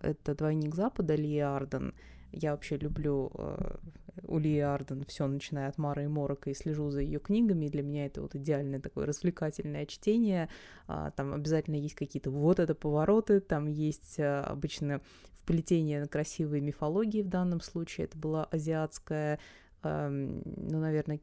[0.01, 1.93] это «Двойник Запада» Ли Арден.
[2.31, 3.79] Я вообще люблю uh,
[4.23, 7.67] у Ли Арден все, начиная от Мары и Морока, и слежу за ее книгами.
[7.67, 10.49] Для меня это вот идеальное такое развлекательное чтение.
[10.87, 15.01] Uh, там обязательно есть какие-то вот это повороты, там есть обычно
[15.33, 18.05] вплетение на красивые мифологии в данном случае.
[18.05, 19.39] Это была азиатская
[19.83, 21.21] ну, наверное,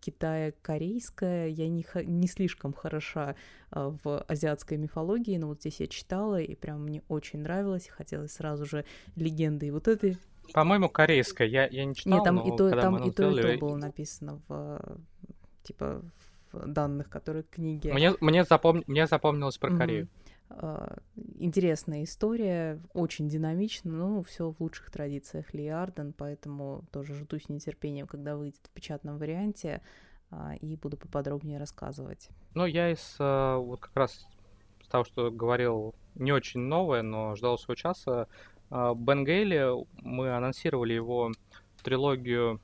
[0.00, 1.48] китая-корейская.
[1.48, 3.36] Я не, не слишком хороша
[3.70, 7.88] а, в азиатской мифологии, но вот здесь я читала, и прям мне очень нравилось.
[7.88, 8.84] Хотелось сразу же
[9.16, 10.16] легенды и вот этой
[10.52, 11.46] по-моему, корейская.
[11.46, 13.76] Я, я не читал, Нет, там но и то, там и то, и то было
[13.76, 14.98] написано в
[15.62, 16.02] типа
[16.52, 17.90] в данных, которые книги.
[17.90, 18.84] Мне, мне, запом...
[18.86, 19.78] мне запомнилось про mm-hmm.
[19.78, 20.08] Корею.
[20.08, 20.21] А,
[21.38, 27.48] интересная история, очень динамично, но все в лучших традициях Ли Арден, поэтому тоже жду с
[27.48, 29.82] нетерпением, когда выйдет в печатном варианте,
[30.30, 32.28] а, и буду поподробнее рассказывать.
[32.54, 34.26] Ну, я из а, вот как раз
[34.90, 38.28] того, что говорил, не очень новое, но ждал своего часа.
[38.70, 41.32] Бен Гейли, мы анонсировали его
[41.82, 42.60] трилогию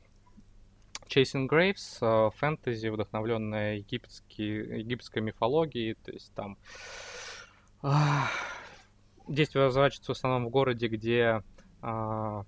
[1.06, 6.58] Chasing Graves, фэнтези, вдохновленная египетской мифологией, то есть там
[9.28, 11.42] Действие разворачивается в основном в городе, где
[11.82, 12.44] а,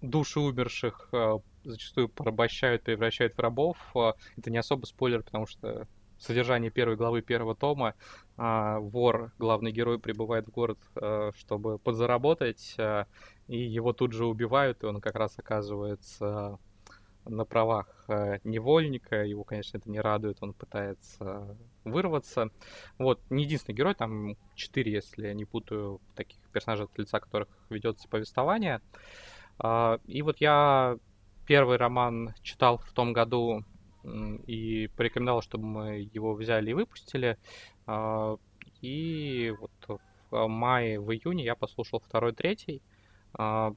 [0.00, 3.76] души умерших а, зачастую порабощают, превращают в рабов.
[3.94, 5.86] А, это не особо спойлер, потому что
[6.18, 7.94] содержание первой главы первого тома
[8.36, 13.06] а, вор, главный герой, прибывает в город, а, чтобы подзаработать, а,
[13.46, 16.58] и его тут же убивают, и он как раз оказывается
[17.24, 19.22] на правах э, невольника.
[19.24, 21.58] Его, конечно, это не радует, он пытается
[21.90, 22.50] вырваться.
[22.98, 27.48] Вот, не единственный герой, там четыре, если я не путаю, таких персонажей от лица которых
[27.70, 28.80] ведется повествование.
[29.58, 30.98] А, и вот я
[31.46, 33.64] первый роман читал в том году
[34.46, 37.38] и порекомендовал, чтобы мы его взяли и выпустили.
[37.86, 38.36] А,
[38.80, 42.82] и вот в мае, в июне я послушал второй, третий.
[43.34, 43.74] А,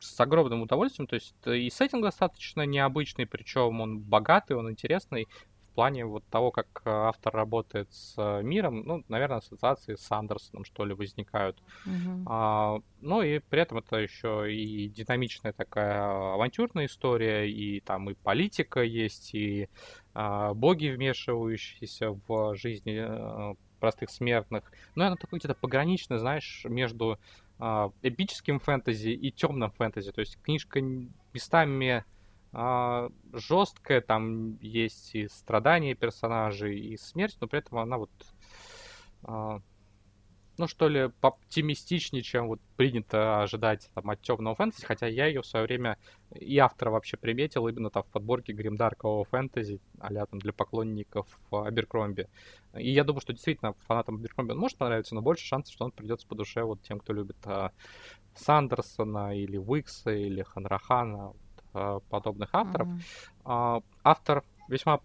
[0.00, 1.06] с огромным удовольствием.
[1.06, 5.28] То есть э, и сеттинг достаточно необычный, причем он богатый, он интересный
[5.78, 8.82] плане вот того, как э, автор работает с э, миром.
[8.84, 11.62] Ну, наверное, ассоциации с Андерсоном, что ли, возникают.
[11.86, 12.24] Uh-huh.
[12.26, 18.14] А, ну и при этом это еще и динамичная такая авантюрная история, и там и
[18.14, 19.68] политика есть, и
[20.14, 24.64] а, боги, вмешивающиеся в жизни а, простых смертных.
[24.96, 27.20] Ну, это такой где-то пограничный, знаешь, между
[27.60, 30.10] а, эпическим фэнтези и темным фэнтези.
[30.10, 30.80] То есть книжка
[31.32, 32.04] местами
[32.52, 38.10] а, жесткая, там есть и страдания персонажей, и смерть, но при этом она вот
[39.24, 39.60] а,
[40.58, 45.40] ну, что ли, оптимистичнее, чем вот принято ожидать там, от темного фэнтези, хотя я ее
[45.40, 45.98] в свое время
[46.34, 52.28] и автора вообще приметил именно там в подборке гримдаркового фэнтези, а там для поклонников Аберкромби.
[52.76, 55.92] И я думаю, что действительно фанатам Аберкромби он может понравиться, но больше шансов, что он
[55.92, 57.70] придется по душе вот тем, кто любит а,
[58.34, 61.32] Сандерсона или Уикса или Ханрахана, а,
[61.78, 62.88] Э, подобных авторов.
[63.44, 63.84] Mm-hmm.
[64.02, 65.00] Автор весьма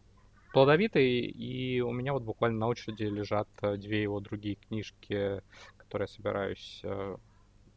[0.54, 5.42] плодовитый, и у меня вот буквально на очереди лежат э, две его другие книжки,
[5.78, 7.18] которые я собираюсь э,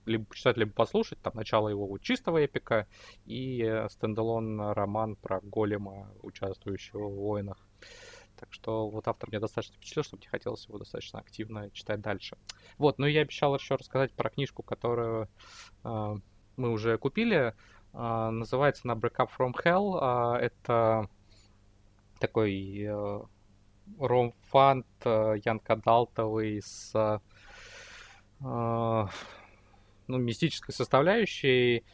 [0.07, 1.21] либо почитать, либо послушать.
[1.21, 2.87] Там начало его чистого эпика
[3.27, 7.59] и стендалон роман про голема, участвующего в войнах.
[8.37, 12.39] Так что вот автор мне достаточно впечатлил, чтобы мне хотелось его достаточно активно читать дальше.
[12.79, 15.29] Вот, ну и я обещал еще рассказать про книжку, которую
[15.85, 16.15] э,
[16.57, 17.55] мы уже купили.
[17.93, 20.39] Э, называется она Break Up From Hell.
[20.39, 21.09] Э, это
[22.19, 23.21] такой э,
[23.99, 27.19] ромфант э, Янка Далтовый с э,
[28.41, 29.09] ну,
[30.19, 31.85] мистической составляющей.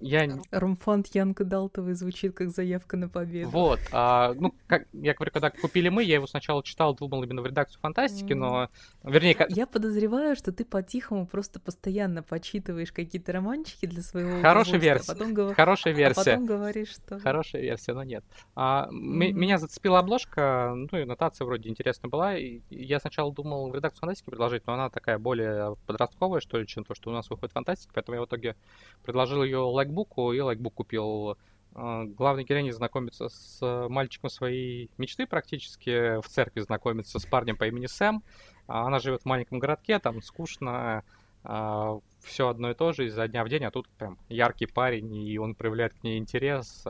[0.00, 0.38] Э, я...
[0.50, 3.50] Ромфант Янка Далтовой звучит как заявка на победу.
[3.50, 3.80] Вот.
[3.92, 7.46] А, ну, как я говорю, когда купили мы, я его сначала читал, думал именно в
[7.46, 8.68] редакцию фантастики, но...
[9.02, 9.50] Вернее, как...
[9.50, 15.12] Я подозреваю, что ты по-тихому просто постоянно почитываешь какие-то романчики для своего Хорошая версия.
[15.12, 15.54] А потом гов...
[15.54, 16.20] Хорошая версия.
[16.20, 17.18] А потом говоришь, что...
[17.18, 18.24] Хорошая версия, но нет.
[18.54, 19.32] А, mm.
[19.32, 22.36] Меня зацепила обложка, ну и нотация вроде интересная была.
[22.36, 26.66] И я сначала думал в редакцию фантастики предложить, но она такая более подростковая, что ли,
[26.66, 28.56] чем то, что у нас выходит фантастика, поэтому я в итоге
[29.02, 31.36] предложил ее лайкбуку, и лайкбук купил.
[31.74, 37.66] А, главный героиня знакомится с мальчиком своей мечты практически, в церкви знакомится с парнем по
[37.66, 38.22] имени Сэм.
[38.66, 41.04] А, она живет в маленьком городке, там скучно,
[41.44, 45.14] а, все одно и то же изо дня в день, а тут прям яркий парень,
[45.14, 46.86] и он проявляет к ней интерес.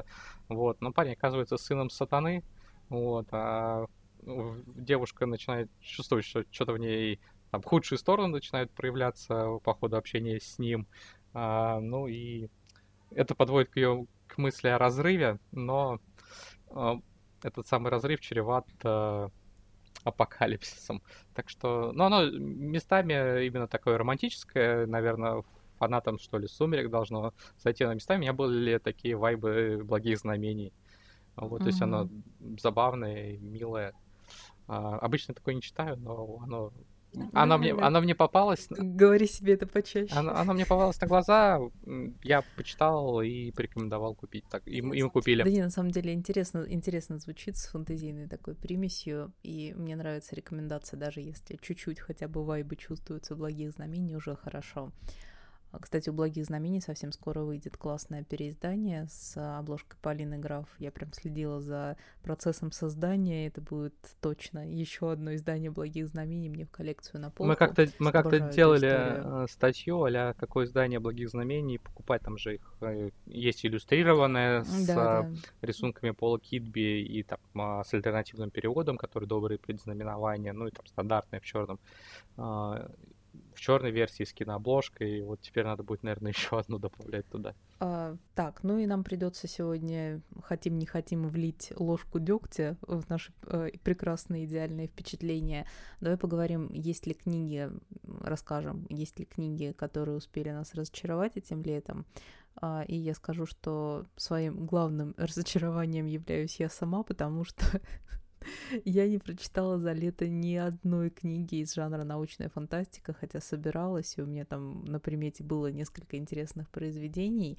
[0.48, 0.80] Вот.
[0.80, 2.42] Но парень оказывается сыном сатаны,
[2.88, 3.86] вот, а
[4.22, 10.40] девушка начинает чувствовать, что что-то в ней там худшие стороны начинают проявляться по ходу общения
[10.40, 10.86] с ним.
[11.32, 12.48] А, ну и
[13.10, 16.00] это подводит к ее к мысли о разрыве, но
[16.70, 16.94] э,
[17.42, 19.28] этот самый разрыв чреват э,
[20.04, 21.02] апокалипсисом.
[21.34, 25.42] Так что, ну, оно местами именно такое романтическое, наверное,
[25.78, 28.18] фанатам, что ли, «Сумерек» должно зайти на местами.
[28.18, 30.72] У меня были такие вайбы благих знамений.
[31.36, 31.64] Вот, mm-hmm.
[31.64, 32.08] то есть оно
[32.58, 33.92] забавное, милое.
[34.68, 36.72] А, обычно такое не читаю, но оно
[37.32, 38.66] она мне, она мне попалась...
[38.70, 40.14] Говори себе это почаще.
[40.14, 41.60] Она, она мне попалась на глаза,
[42.22, 44.44] я почитал и порекомендовал купить.
[44.50, 45.42] Так, и, и мы купили.
[45.42, 50.34] Да не, на самом деле интересно, интересно звучит с фантазийной такой примесью, и мне нравится
[50.34, 54.92] рекомендация, даже если чуть-чуть хотя бы вайбы чувствуются благих знамений, уже хорошо.
[55.72, 60.68] А, кстати, у «Благих знамений» совсем скоро выйдет классное переиздание с обложкой Полины Граф.
[60.78, 63.48] Я прям следила за процессом создания.
[63.48, 67.48] Это будет точно еще одно издание «Благих знамений» мне в коллекцию на полку.
[67.48, 69.48] Мы как-то, мы как-то делали историю.
[69.48, 75.22] статью а какое издание «Благих знамений», покупать там же их э, есть иллюстрированное с да,
[75.22, 75.30] да.
[75.62, 80.86] рисунками Пола Кидби и там а, с альтернативным переводом, который добрые предзнаменования, ну и там
[80.86, 81.78] стандартное в черном
[83.56, 85.18] в черной версии с кинообложкой.
[85.18, 87.54] И вот теперь надо будет, наверное, еще одну добавлять туда.
[87.80, 93.32] А, так, ну и нам придется сегодня, хотим не хотим, влить ложку дегтя в наши
[93.46, 95.66] э, прекрасные идеальные впечатления.
[96.00, 97.70] Давай поговорим, есть ли книги,
[98.20, 102.06] расскажем, есть ли книги, которые успели нас разочаровать этим летом.
[102.58, 107.64] А, и я скажу, что своим главным разочарованием являюсь я сама, потому что
[108.84, 114.22] Я не прочитала за лето ни одной книги из жанра научная фантастика, хотя собиралась, и
[114.22, 117.58] у меня там на примете было несколько интересных произведений.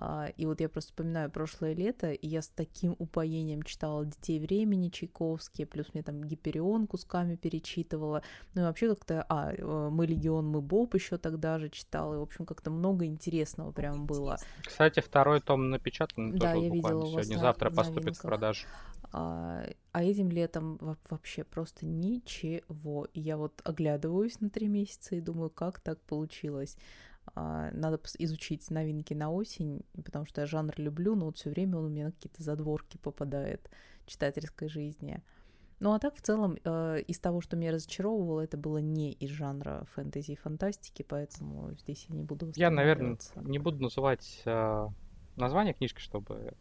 [0.00, 4.38] А, и вот я просто вспоминаю прошлое лето, и я с таким упоением читала «Детей
[4.38, 8.22] времени» Чайковский, плюс мне там «Гиперион» кусками перечитывала.
[8.54, 9.26] Ну и вообще как-то...
[9.28, 12.14] А, э, «Мы легион, мы Боб» еще тогда же читала.
[12.14, 14.38] И, в общем, как-то много интересного прям было.
[14.64, 18.66] Кстати, второй том напечатан да, тоже я видела сегодня-завтра поступит в продажу.
[19.12, 23.06] А, а этим летом вообще просто ничего.
[23.14, 26.76] И я вот оглядываюсь на три месяца и думаю, как так получилось.
[27.34, 31.78] А, надо изучить новинки на осень, потому что я жанр люблю, но вот все время
[31.78, 33.70] он у меня на какие-то задворки попадает
[34.06, 35.22] читательской жизни.
[35.80, 39.30] Ну а так в целом э, из того, что меня разочаровывало, это было не из
[39.30, 42.50] жанра фэнтези и фантастики, поэтому здесь я не буду.
[42.56, 44.88] Я, наверное, не буду называть э,
[45.36, 46.54] название книжки, чтобы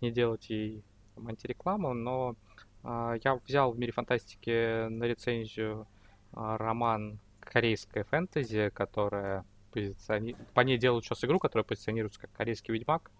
[0.00, 0.82] не делать ей
[1.14, 2.36] там, антирекламу, но
[2.84, 5.86] э, я взял в мире фантастики на рецензию
[6.32, 10.36] э, роман корейская фэнтези, которая позициони...
[10.54, 13.10] по ней делают сейчас игру, которая позиционируется как корейский ведьмак.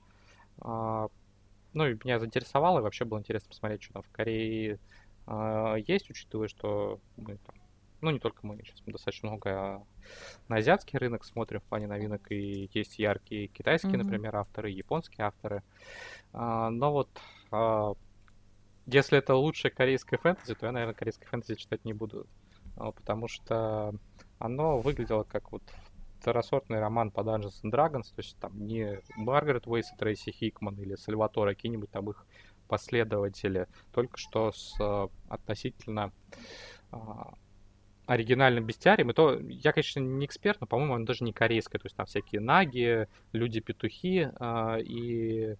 [0.60, 1.08] А,
[1.72, 4.78] ну, и меня заинтересовало, и вообще было интересно посмотреть, что там в Корее
[5.26, 7.56] а, есть, учитывая, что мы там,
[8.00, 9.82] ну, не только мы, сейчас мы достаточно много
[10.48, 14.02] на азиатский рынок смотрим в плане новинок, и есть яркие китайские, mm-hmm.
[14.02, 15.62] например, авторы, японские авторы.
[16.32, 17.08] Но вот
[18.86, 22.26] если это лучшая корейская фэнтези, то я, наверное, корейской фэнтези читать не буду,
[22.76, 23.94] потому что
[24.38, 25.62] оно выглядело как вот
[26.20, 30.76] второсортный роман по Dungeons and Dragons, то есть там не Маргарет Уэйс и Трейси Хикман
[30.76, 32.26] или Сальватор, а какие-нибудь там их
[32.68, 36.12] последователи, только что с э, относительно
[36.90, 37.34] а,
[38.06, 39.10] оригинальным бестиарием.
[39.10, 41.78] И то, я, конечно, не эксперт, но, по-моему, он даже не корейское.
[41.80, 45.56] То есть там всякие наги, люди-петухи а, и...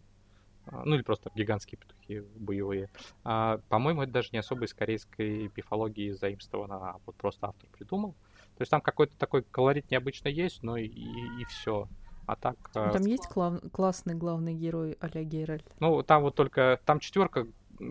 [0.67, 2.89] А, ну или просто гигантские петухи боевые.
[3.25, 8.13] А, по-моему, это даже не особо из корейской мифологии заимствовано, а вот просто автор придумал.
[8.57, 11.89] То есть там какой-то такой колорит необычно есть, но и, и, и все.
[12.27, 12.57] А так...
[12.73, 13.09] Там э...
[13.09, 13.61] есть клав...
[13.73, 15.65] классный главный герой а-ля Геральт?
[15.81, 16.81] Ну, там вот только...
[16.85, 17.47] Там четверка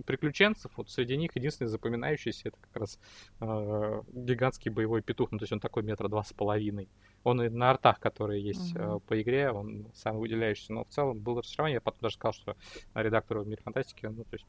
[0.06, 3.00] приключенцев, вот среди них единственный запоминающийся это как раз
[3.42, 6.88] э, гигантский боевой петух, ну то есть он такой метра два с половиной.
[7.24, 8.98] Он и на артах, которые есть uh-huh.
[8.98, 11.76] э, по игре, он самый выделяющийся, но в целом было разочарование.
[11.76, 12.56] Я потом даже сказал, что
[12.96, 14.46] редактору в мире фантастики, ну то есть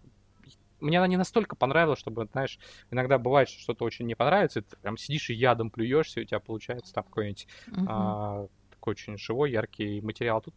[0.81, 2.59] мне она не настолько понравилась, чтобы, знаешь,
[2.91, 6.25] иногда бывает, что что-то очень не понравится, и ты прям сидишь и ядом плюешься, и
[6.25, 7.85] у тебя получается там какой-нибудь uh-huh.
[7.89, 10.41] а, такой очень живой, яркий материал.
[10.41, 10.55] Тут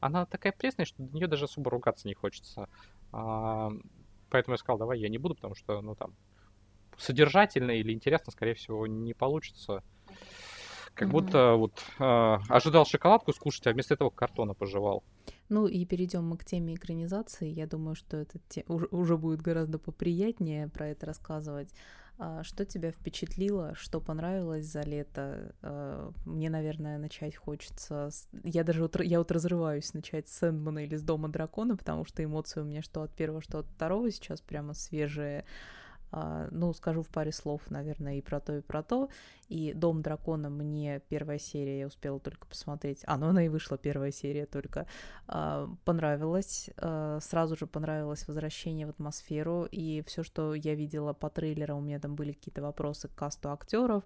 [0.00, 2.68] она такая пресная, что до нее даже особо ругаться не хочется.
[3.12, 3.70] А,
[4.30, 6.14] Поэтому я сказал, давай я не буду, потому что, ну, там,
[6.96, 9.82] содержательно или интересно, скорее всего, не получится.
[10.98, 11.12] Как mm-hmm.
[11.12, 15.04] будто вот э, ожидал шоколадку скушать, а вместо этого картона пожевал.
[15.48, 17.48] Ну и перейдем мы к теме экранизации.
[17.48, 18.64] Я думаю, что это те...
[18.66, 21.72] уже, уже будет гораздо поприятнее про это рассказывать.
[22.18, 25.54] А, что тебя впечатлило, что понравилось за лето?
[25.62, 28.10] А, мне, наверное, начать хочется...
[28.42, 32.24] Я даже вот, я вот разрываюсь начать с Сэндмана или с Дома Дракона, потому что
[32.24, 35.44] эмоции у меня что от первого, что от второго сейчас прямо свежие.
[36.10, 39.08] А, ну, скажу в паре слов, наверное, и про то, и про то.
[39.48, 43.02] И «Дом дракона» мне первая серия, я успела только посмотреть.
[43.06, 44.86] А, ну она и вышла, первая серия только.
[45.26, 46.70] А, понравилась.
[46.76, 49.66] А, сразу же понравилось возвращение в атмосферу.
[49.70, 53.50] И все, что я видела по трейлерам, у меня там были какие-то вопросы к касту
[53.50, 54.04] актеров.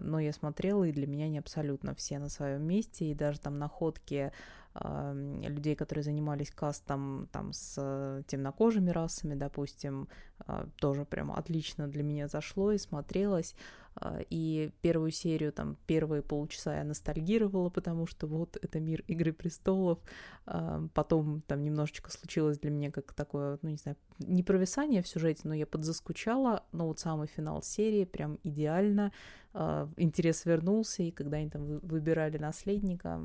[0.00, 3.10] Но я смотрела, и для меня они абсолютно все на своем месте.
[3.10, 4.32] И даже там находки
[4.74, 10.08] людей, которые занимались кастом там с темнокожими расами, допустим,
[10.40, 13.56] а, тоже прям отлично для меня зашло и смотрелось.
[14.00, 19.32] А, и первую серию, там, первые полчаса я ностальгировала, потому что вот это мир Игры
[19.32, 19.98] Престолов.
[20.46, 25.08] А, потом там немножечко случилось для меня как такое, ну, не знаю, не провисание в
[25.08, 26.64] сюжете, но я подзаскучала.
[26.72, 29.12] Но вот самый финал серии прям идеально.
[29.52, 33.20] А, интерес вернулся, и когда они там выбирали наследника,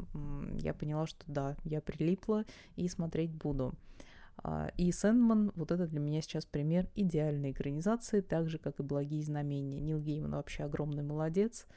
[0.54, 2.46] я поняла, что да, я прилипла
[2.76, 3.74] и смотреть буду.
[4.38, 8.84] А, и Сэндман, вот это для меня сейчас пример идеальной экранизации, так же, как и
[8.84, 9.80] «Благие знамения».
[9.80, 11.68] Нил Гейман вообще огромный молодец.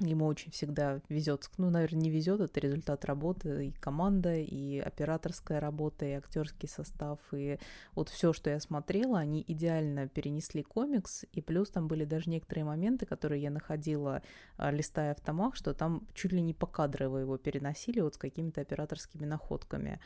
[0.00, 5.58] Ему очень всегда везет, ну, наверное, не везет, это результат работы и команда, и операторская
[5.58, 7.58] работа, и актерский состав, и
[7.94, 12.66] вот все, что я смотрела, они идеально перенесли комикс, и плюс там были даже некоторые
[12.66, 14.22] моменты, которые я находила,
[14.58, 18.60] а, листая в томах, что там чуть ли не покадрово его переносили вот с какими-то
[18.60, 19.98] операторскими находками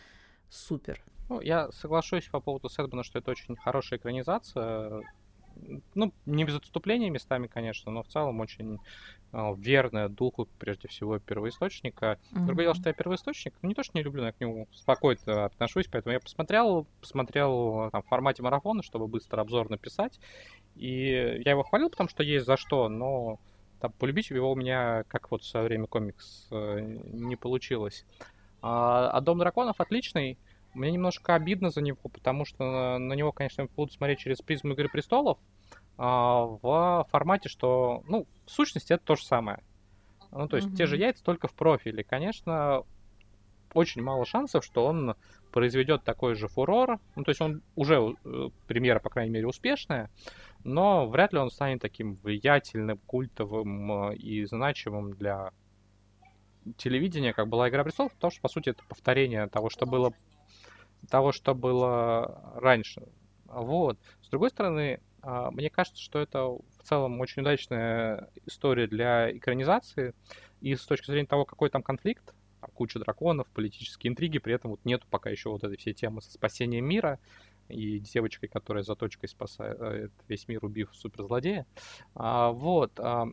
[0.51, 1.03] супер.
[1.29, 5.03] Ну, я соглашусь по поводу Сэдмана, что это очень хорошая экранизация.
[5.95, 8.79] Ну, не без отступления местами, конечно, но в целом очень
[9.33, 12.19] э, верная духу, прежде всего, первоисточника.
[12.33, 12.47] Mm-hmm.
[12.47, 14.69] Другое дело, что я первоисточник, ну, не то, что не люблю, но я к нему
[14.73, 20.19] спокойно отношусь, поэтому я посмотрел, посмотрел там, в формате марафона, чтобы быстро обзор написать,
[20.77, 23.39] и я его хвалил, потому что есть за что, но
[23.81, 28.07] там, полюбить его у меня, как вот со время комикс, э, не получилось.
[28.63, 30.39] А, а Дом драконов отличный.
[30.75, 34.89] Мне немножко обидно за него, потому что на, него, конечно, будут смотреть через призму Игры
[34.89, 35.39] престолов
[35.99, 39.61] а, в формате, что, ну, в сущности, это то же самое.
[40.31, 40.77] Ну, то есть mm-hmm.
[40.77, 42.05] те же яйца, только в профиле.
[42.05, 42.85] Конечно,
[43.75, 45.17] очень мало шансов, что он
[45.51, 47.01] произведет такой же фурор.
[47.17, 50.11] Ну, то есть он уже, э, премьера, по крайней мере, успешная,
[50.65, 55.51] но вряд ли он станет таким влиятельным, культовым э, и значимым для
[56.77, 60.13] телевидения, как была «Игра престолов», потому что, по сути, это повторение того, что было,
[61.09, 63.03] того, что было раньше.
[63.47, 63.99] Вот.
[64.23, 70.15] С другой стороны, а, мне кажется, что это в целом очень удачная история для экранизации.
[70.61, 72.35] И с точки зрения того, какой там конфликт,
[72.75, 76.31] куча драконов, политические интриги, при этом вот нету пока еще вот этой всей темы со
[76.31, 77.19] спасением мира
[77.69, 81.67] и девочкой, которая за точкой спасает весь мир, убив суперзлодея.
[82.15, 82.99] А, вот.
[82.99, 83.29] А,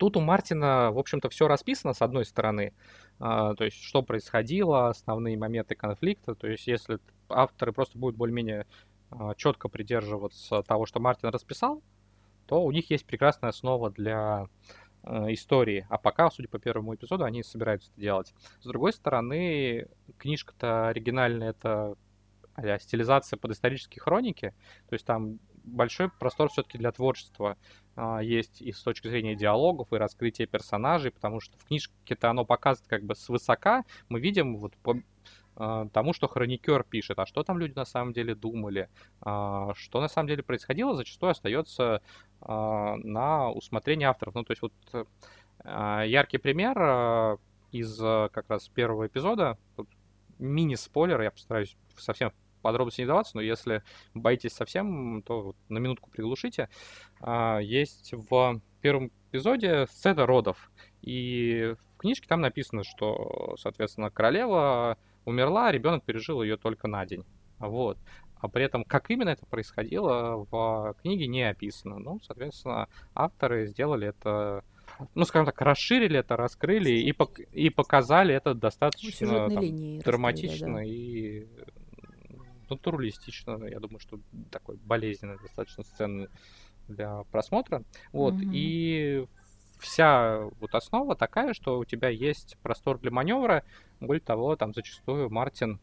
[0.00, 2.72] Тут у Мартина, в общем-то, все расписано с одной стороны,
[3.18, 8.66] а, то есть что происходило, основные моменты конфликта, то есть если авторы просто будут более-менее
[9.10, 11.82] а, четко придерживаться того, что Мартин расписал,
[12.46, 14.46] то у них есть прекрасная основа для
[15.02, 15.86] а, истории.
[15.90, 18.32] А пока, судя по первому эпизоду, они собираются это делать.
[18.62, 19.86] С другой стороны,
[20.16, 21.94] книжка-то оригинальная, это
[22.78, 24.54] стилизация под исторические хроники,
[24.88, 27.56] то есть там большой простор все-таки для творчества
[27.96, 32.44] а, есть и с точки зрения диалогов, и раскрытия персонажей, потому что в книжке-то оно
[32.44, 33.84] показано как бы свысока.
[34.08, 34.96] Мы видим вот по,
[35.56, 38.88] э, тому, что хроникер пишет, а что там люди на самом деле думали,
[39.24, 42.02] э, что на самом деле происходило, зачастую остается
[42.42, 44.34] на усмотрение авторов.
[44.34, 44.72] Ну, то есть вот
[45.62, 47.38] яркий пример
[47.70, 49.58] из как раз первого эпизода,
[50.38, 53.82] мини-спойлер, я постараюсь совсем подробности не даваться, но если
[54.14, 56.68] боитесь совсем, то на минутку приглушите.
[57.20, 60.70] А, есть в первом эпизоде сцена родов.
[61.02, 67.04] И в книжке там написано, что, соответственно, королева умерла, а ребенок пережил ее только на
[67.06, 67.24] день.
[67.58, 67.98] Вот.
[68.40, 71.98] А при этом, как именно это происходило, в книге не описано.
[71.98, 74.64] Ну, соответственно, авторы сделали это,
[75.14, 80.76] ну, скажем так, расширили это, раскрыли и, пок- и показали это достаточно ну, там, драматично
[80.76, 80.84] да.
[80.84, 81.46] и
[82.70, 83.64] натуралистично.
[83.66, 86.28] Я думаю, что такой болезненный достаточно сцены
[86.88, 87.82] для просмотра.
[88.12, 88.34] Вот.
[88.34, 88.50] Mm-hmm.
[88.52, 89.26] И
[89.78, 93.64] вся вот основа такая, что у тебя есть простор для маневра.
[94.00, 95.80] Более того, там зачастую Мартин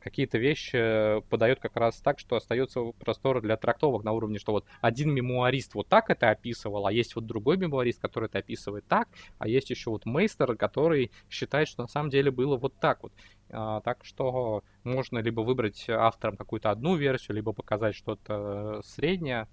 [0.00, 4.64] какие-то вещи подает как раз так, что остается простор для трактовок на уровне, что вот
[4.80, 9.08] один мемуарист вот так это описывал, а есть вот другой мемуарист, который это описывает так,
[9.38, 13.12] а есть еще вот мейстер, который считает, что на самом деле было вот так вот.
[13.50, 19.48] А, так что можно либо выбрать автором какую-то одну версию, либо показать что-то среднее.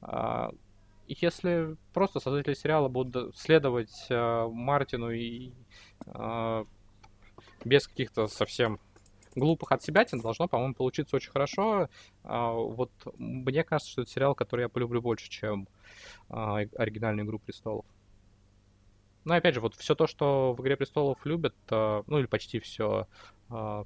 [0.00, 0.52] А,
[1.08, 5.52] если просто создатели сериала будут следовать э, Мартину и
[6.06, 6.64] э,
[7.64, 8.78] без каких-то совсем
[9.34, 11.88] глупых от себя, должно, по-моему, получиться очень хорошо.
[12.24, 15.68] Э, вот мне кажется, что это сериал, который я полюблю больше, чем
[16.28, 17.84] э, оригинальную «Игру престолов».
[19.24, 22.58] Ну, опять же, вот все то, что в «Игре престолов» любят, э, ну или почти
[22.60, 23.06] все,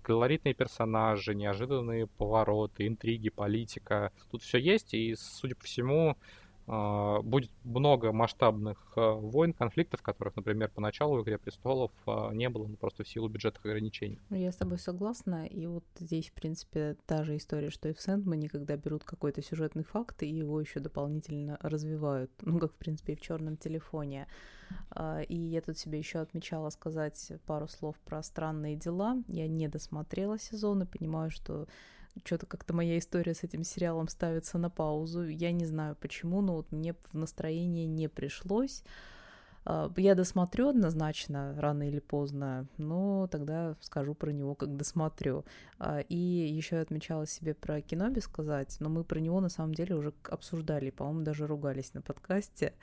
[0.02, 6.16] колоритные персонажи, неожиданные повороты, интриги, политика, тут все есть, и, судя по всему, а,
[6.66, 12.66] будет много масштабных а, войн, конфликтов, которых, например, поначалу в «Игре престолов» а, не было,
[12.66, 14.18] ну, просто в силу бюджетных ограничений.
[14.30, 17.92] Ну, я с тобой согласна, и вот здесь, в принципе, та же история, что и
[17.92, 22.76] в «Сэндмане», когда берут какой-то сюжетный факт и его еще дополнительно развивают, ну, как, в
[22.76, 24.26] принципе, и в «Черном телефоне».
[25.28, 29.22] И я тут себе еще отмечала сказать пару слов про «Странные дела».
[29.28, 31.68] Я не досмотрела сезон и понимаю, что
[32.24, 35.26] что-то как-то моя история с этим сериалом ставится на паузу.
[35.26, 38.82] Я не знаю почему, но вот мне в настроение не пришлось.
[39.66, 45.44] А, я досмотрю однозначно, рано или поздно, но тогда скажу про него, как досмотрю.
[45.78, 49.48] А, и еще я отмечала себе про кино без сказать, но мы про него на
[49.48, 52.74] самом деле уже обсуждали, по-моему, даже ругались на подкасте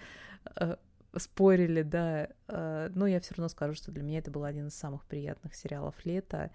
[0.43, 0.77] а,
[1.15, 5.05] спорили, да, но я все равно скажу, что для меня это был один из самых
[5.05, 6.49] приятных сериалов лета,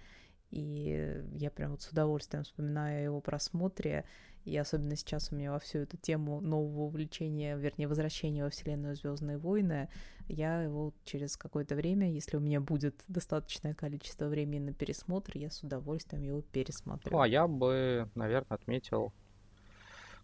[0.51, 4.05] и я прям вот с удовольствием вспоминаю о его просмотре.
[4.45, 8.97] И особенно сейчас у меня во всю эту тему нового увлечения, вернее, возвращения во вселенную
[8.97, 9.91] Звездные войны,
[10.27, 15.51] я его через какое-то время, если у меня будет достаточное количество времени на пересмотр, я
[15.51, 17.13] с удовольствием его пересмотрю.
[17.13, 19.13] Ну, а я бы, наверное, отметил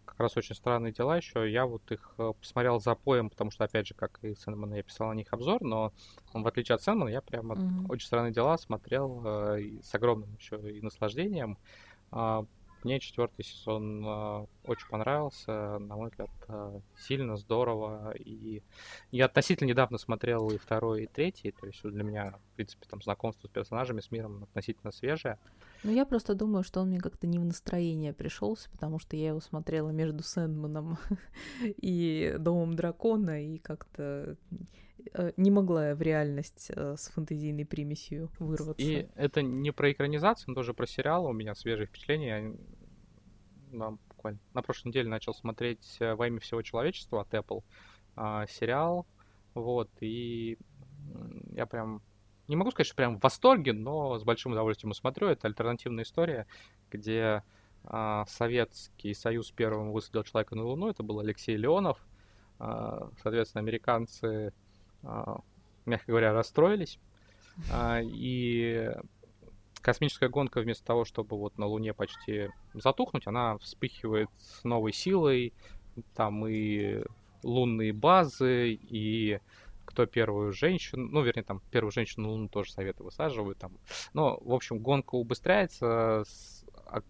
[0.04, 1.50] как раз очень странные дела еще.
[1.50, 4.82] Я вот их э, посмотрел за поем, потому что, опять же, как и Сэндман, я
[4.82, 5.92] писал на них обзор, но
[6.32, 7.86] в отличие от Сэндмана, я прямо mm-hmm.
[7.88, 11.58] очень странные дела смотрел э, с огромным еще и наслаждением.
[12.12, 12.44] Э,
[12.82, 16.30] мне четвертый сезон э, очень понравился, на мой взгляд,
[16.98, 18.12] сильно здорово.
[18.16, 18.62] И
[19.10, 23.00] я относительно недавно смотрел и второй, и третий, то есть для меня, в принципе, там
[23.02, 25.38] знакомство с персонажами, с миром относительно свежее.
[25.84, 29.28] Ну, я просто думаю, что он мне как-то не в настроение пришелся, потому что я
[29.28, 30.96] его смотрела между Сэндманом
[31.62, 34.38] и Домом Дракона, и как-то
[35.12, 38.82] э, не могла я в реальность э, с фантазийной примесью вырваться.
[38.82, 41.26] И это не про экранизацию, но тоже про сериал.
[41.26, 42.56] У меня свежие впечатления.
[43.70, 47.62] Я буквально на прошлой неделе начал смотреть э, «Во имя всего человечества» от Apple
[48.16, 49.06] а, сериал.
[49.52, 50.58] Вот, и
[51.52, 52.02] я прям
[52.48, 55.28] не могу сказать, что прям в восторге, но с большим удовольствием смотрю.
[55.28, 56.46] Это альтернативная история,
[56.90, 57.42] где
[57.84, 60.88] а, Советский Союз первым высадил человека на Луну.
[60.88, 61.98] Это был Алексей Леонов.
[62.58, 64.52] А, соответственно, американцы,
[65.02, 65.40] а,
[65.86, 66.98] мягко говоря, расстроились.
[67.70, 68.90] А, и
[69.80, 75.52] космическая гонка вместо того, чтобы вот на Луне почти затухнуть, она вспыхивает с новой силой.
[76.14, 77.04] Там и
[77.42, 79.40] лунные базы, и
[79.84, 83.78] кто первую женщину, ну, вернее, там, первую женщину на Луну тоже советы высаживают, там.
[84.12, 87.02] Но, в общем, гонка убыстряется, с, а,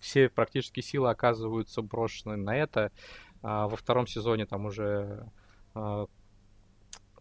[0.00, 2.92] все практически силы оказываются брошены на это.
[3.42, 5.30] А, во втором сезоне там уже
[5.74, 6.06] а,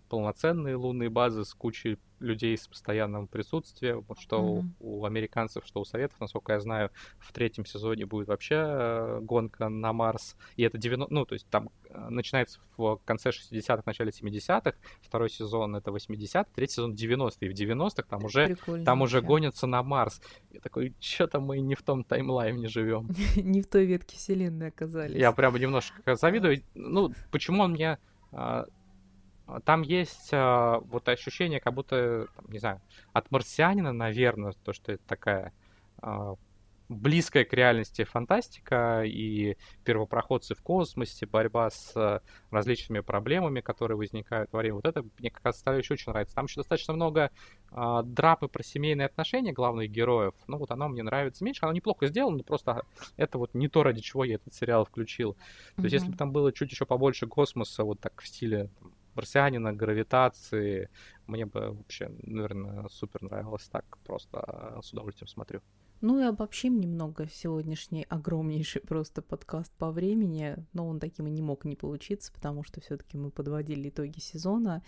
[0.10, 4.66] полноценные лунные базы с кучей людей с постоянным присутствием, что mm-hmm.
[4.80, 9.20] у, у американцев, что у советов, насколько я знаю, в третьем сезоне будет вообще э,
[9.22, 11.70] гонка на Марс, и это 90, ну, то есть там
[12.10, 17.54] начинается в конце 60-х, начале 70-х, второй сезон это 80-х, третий сезон 90-е, и в
[17.54, 20.22] 90-х там уже, там уже гонятся на Марс.
[20.52, 23.10] Я такой, что-то мы не в том таймлайне живем.
[23.36, 25.16] Не в той ветке вселенной оказались.
[25.16, 26.64] Я прямо немножко завидую.
[26.74, 28.00] Ну, почему он мне
[28.32, 28.66] а,
[29.64, 32.82] там есть э, вот ощущение, как будто, не знаю,
[33.14, 35.54] от марсианина, наверное, то, что это такая
[36.02, 36.36] э,
[36.89, 42.19] близкая к реальности фантастика и первопроходцы в космосе, борьба с э,
[42.51, 44.75] различными проблемами, которые возникают во время.
[44.75, 46.36] Вот это мне как раз еще очень нравится.
[46.36, 47.31] Там еще достаточно много
[47.71, 50.33] э, драпы про семейные отношения главных героев.
[50.47, 52.83] Ну вот оно мне нравится меньше, оно неплохо сделано, но просто
[53.17, 55.33] это вот не то, ради чего я этот сериал включил.
[55.33, 55.83] То mm-hmm.
[55.83, 59.73] есть если бы там было чуть еще побольше космоса, вот так в стиле там, марсианина,
[59.73, 60.89] гравитации.
[61.25, 63.86] Мне бы вообще, наверное, супер нравилось так.
[64.05, 65.61] Просто с удовольствием смотрю.
[66.02, 71.41] Ну и обобщим немного сегодняшний огромнейший просто подкаст по времени, но он таким и не
[71.41, 74.84] мог не получиться, потому что все-таки мы подводили итоги сезона,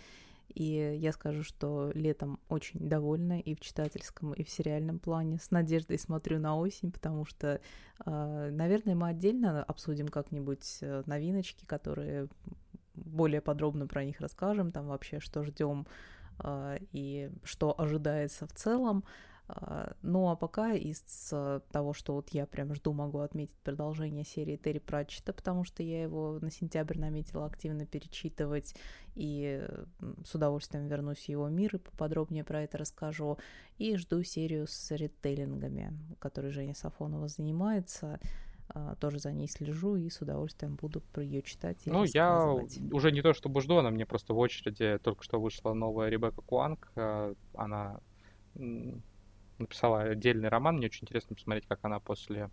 [0.54, 5.38] и я скажу, что летом очень довольна и в читательском, и в сериальном плане.
[5.38, 7.60] С надеждой смотрю на осень, потому что,
[8.00, 12.28] а, наверное, мы отдельно обсудим как-нибудь э, новиночки, которые
[12.94, 15.86] более подробно про них расскажем, там вообще что ждем
[16.42, 19.04] э, и что ожидается в целом.
[19.48, 21.00] Э, ну а пока из
[21.72, 26.02] того, что вот я прям жду, могу отметить продолжение серии Терри Пратчета, потому что я
[26.02, 28.74] его на сентябрь наметила активно перечитывать,
[29.14, 29.66] и
[30.24, 33.38] с удовольствием вернусь в его мир и поподробнее про это расскажу.
[33.78, 38.20] И жду серию с ритейлингами, которой Женя Сафонова занимается.
[38.70, 41.78] А, тоже за ней слежу и с удовольствием буду про ее читать.
[41.86, 42.54] И ну, я
[42.92, 46.42] уже не то чтобы жду, она мне просто в очереди только что вышла новая Ребекка
[46.42, 46.92] Куанг.
[46.96, 48.00] А, она
[49.58, 50.76] написала отдельный роман.
[50.76, 52.50] Мне очень интересно посмотреть, как она после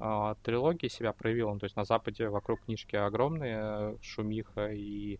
[0.00, 1.52] э, трилогии себя проявила.
[1.52, 5.18] Ну, то есть на Западе вокруг книжки огромные, шумиха и э,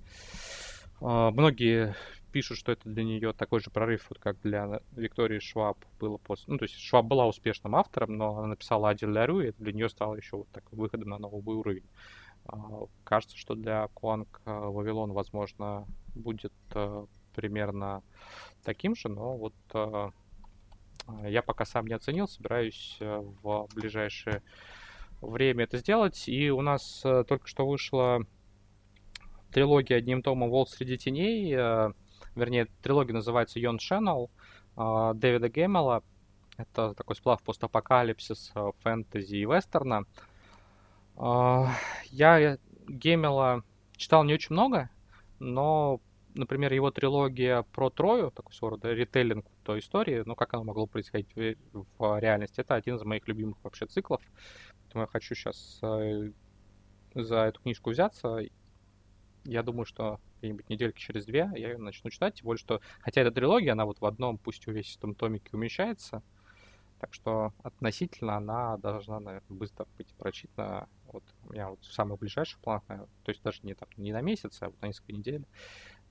[1.01, 1.95] многие
[2.33, 6.45] пишут, что это для нее такой же прорыв, вот как для Виктории Шваб было после...
[6.49, 9.73] Ну, то есть Шваб была успешным автором, но она написала «Адель Лярю», и это для
[9.73, 11.85] нее стало еще вот так выходом на новый уровень.
[12.47, 18.03] А, кажется, что для Куанг а, Вавилон, возможно, будет а, примерно
[18.65, 19.55] таким же, но вот
[21.25, 24.43] я пока сам не оценил, собираюсь в ближайшее
[25.21, 26.29] время это сделать.
[26.29, 28.21] И у нас только что вышла
[29.53, 31.57] трилогия одним томом «Волк среди теней»
[32.35, 34.31] вернее, трилогия называется Yon Channel
[34.77, 36.03] а, Дэвида Гэммела.
[36.57, 40.05] Это такой сплав постапокалипсис, фэнтези и вестерна.
[41.17, 41.71] А,
[42.11, 43.65] я Гэммела
[43.97, 44.91] читал не очень много,
[45.39, 46.01] но,
[46.35, 50.87] например, его трилогия про Трою, такой своего рода ритейлинг той истории, ну, как оно могло
[50.87, 51.55] происходить в,
[51.99, 54.23] в реальности, это один из моих любимых вообще циклов.
[54.83, 56.33] Поэтому я хочу сейчас э,
[57.15, 58.39] за эту книжку взяться.
[59.45, 63.21] Я думаю, что где-нибудь недельки через две я ее начну читать, тем более, что, хотя
[63.21, 66.23] это трилогия, она вот в одном, пусть увесистом томике умещается,
[67.03, 70.89] так что относительно она должна, наверное, быстро быть прочитана.
[71.07, 74.21] Вот у меня вот в самых ближайших планах, то есть даже не, там, не на
[74.21, 75.45] месяц, а вот на несколько недель.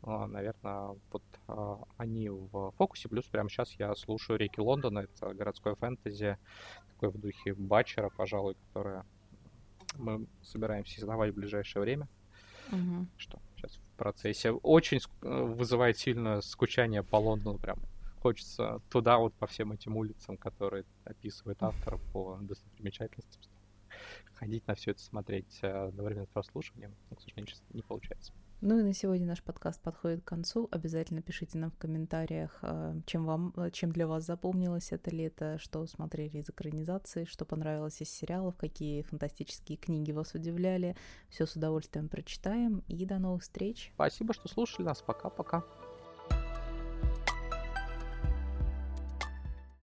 [0.03, 3.07] Но, наверное, вот а, они в фокусе.
[3.07, 4.99] Плюс прямо сейчас я слушаю «Реки Лондона».
[4.99, 6.37] Это городское фэнтези,
[6.93, 9.05] такое в духе Батчера, пожалуй, которое
[9.97, 12.07] мы собираемся издавать в ближайшее время.
[12.71, 13.07] Угу.
[13.17, 14.51] Что сейчас в процессе.
[14.51, 17.79] Очень э, вызывает сильно скучание по Лондону прям.
[18.21, 23.51] Хочется туда вот по всем этим улицам, которые описывает автор по достопримечательностям.
[24.35, 28.31] Ходить на все это смотреть э, одновременно с прослушиванием, к сожалению, сейчас не получается.
[28.63, 30.69] Ну и на сегодня наш подкаст подходит к концу.
[30.69, 35.57] Обязательно пишите нам в комментариях, э, чем вам, э, чем для вас запомнилось это лето,
[35.57, 40.95] что смотрели из экранизации, что понравилось из сериалов, какие фантастические книги вас удивляли.
[41.27, 43.91] Все с удовольствием прочитаем и до новых встреч.
[43.95, 45.01] Спасибо, что слушали нас.
[45.01, 45.63] Пока-пока.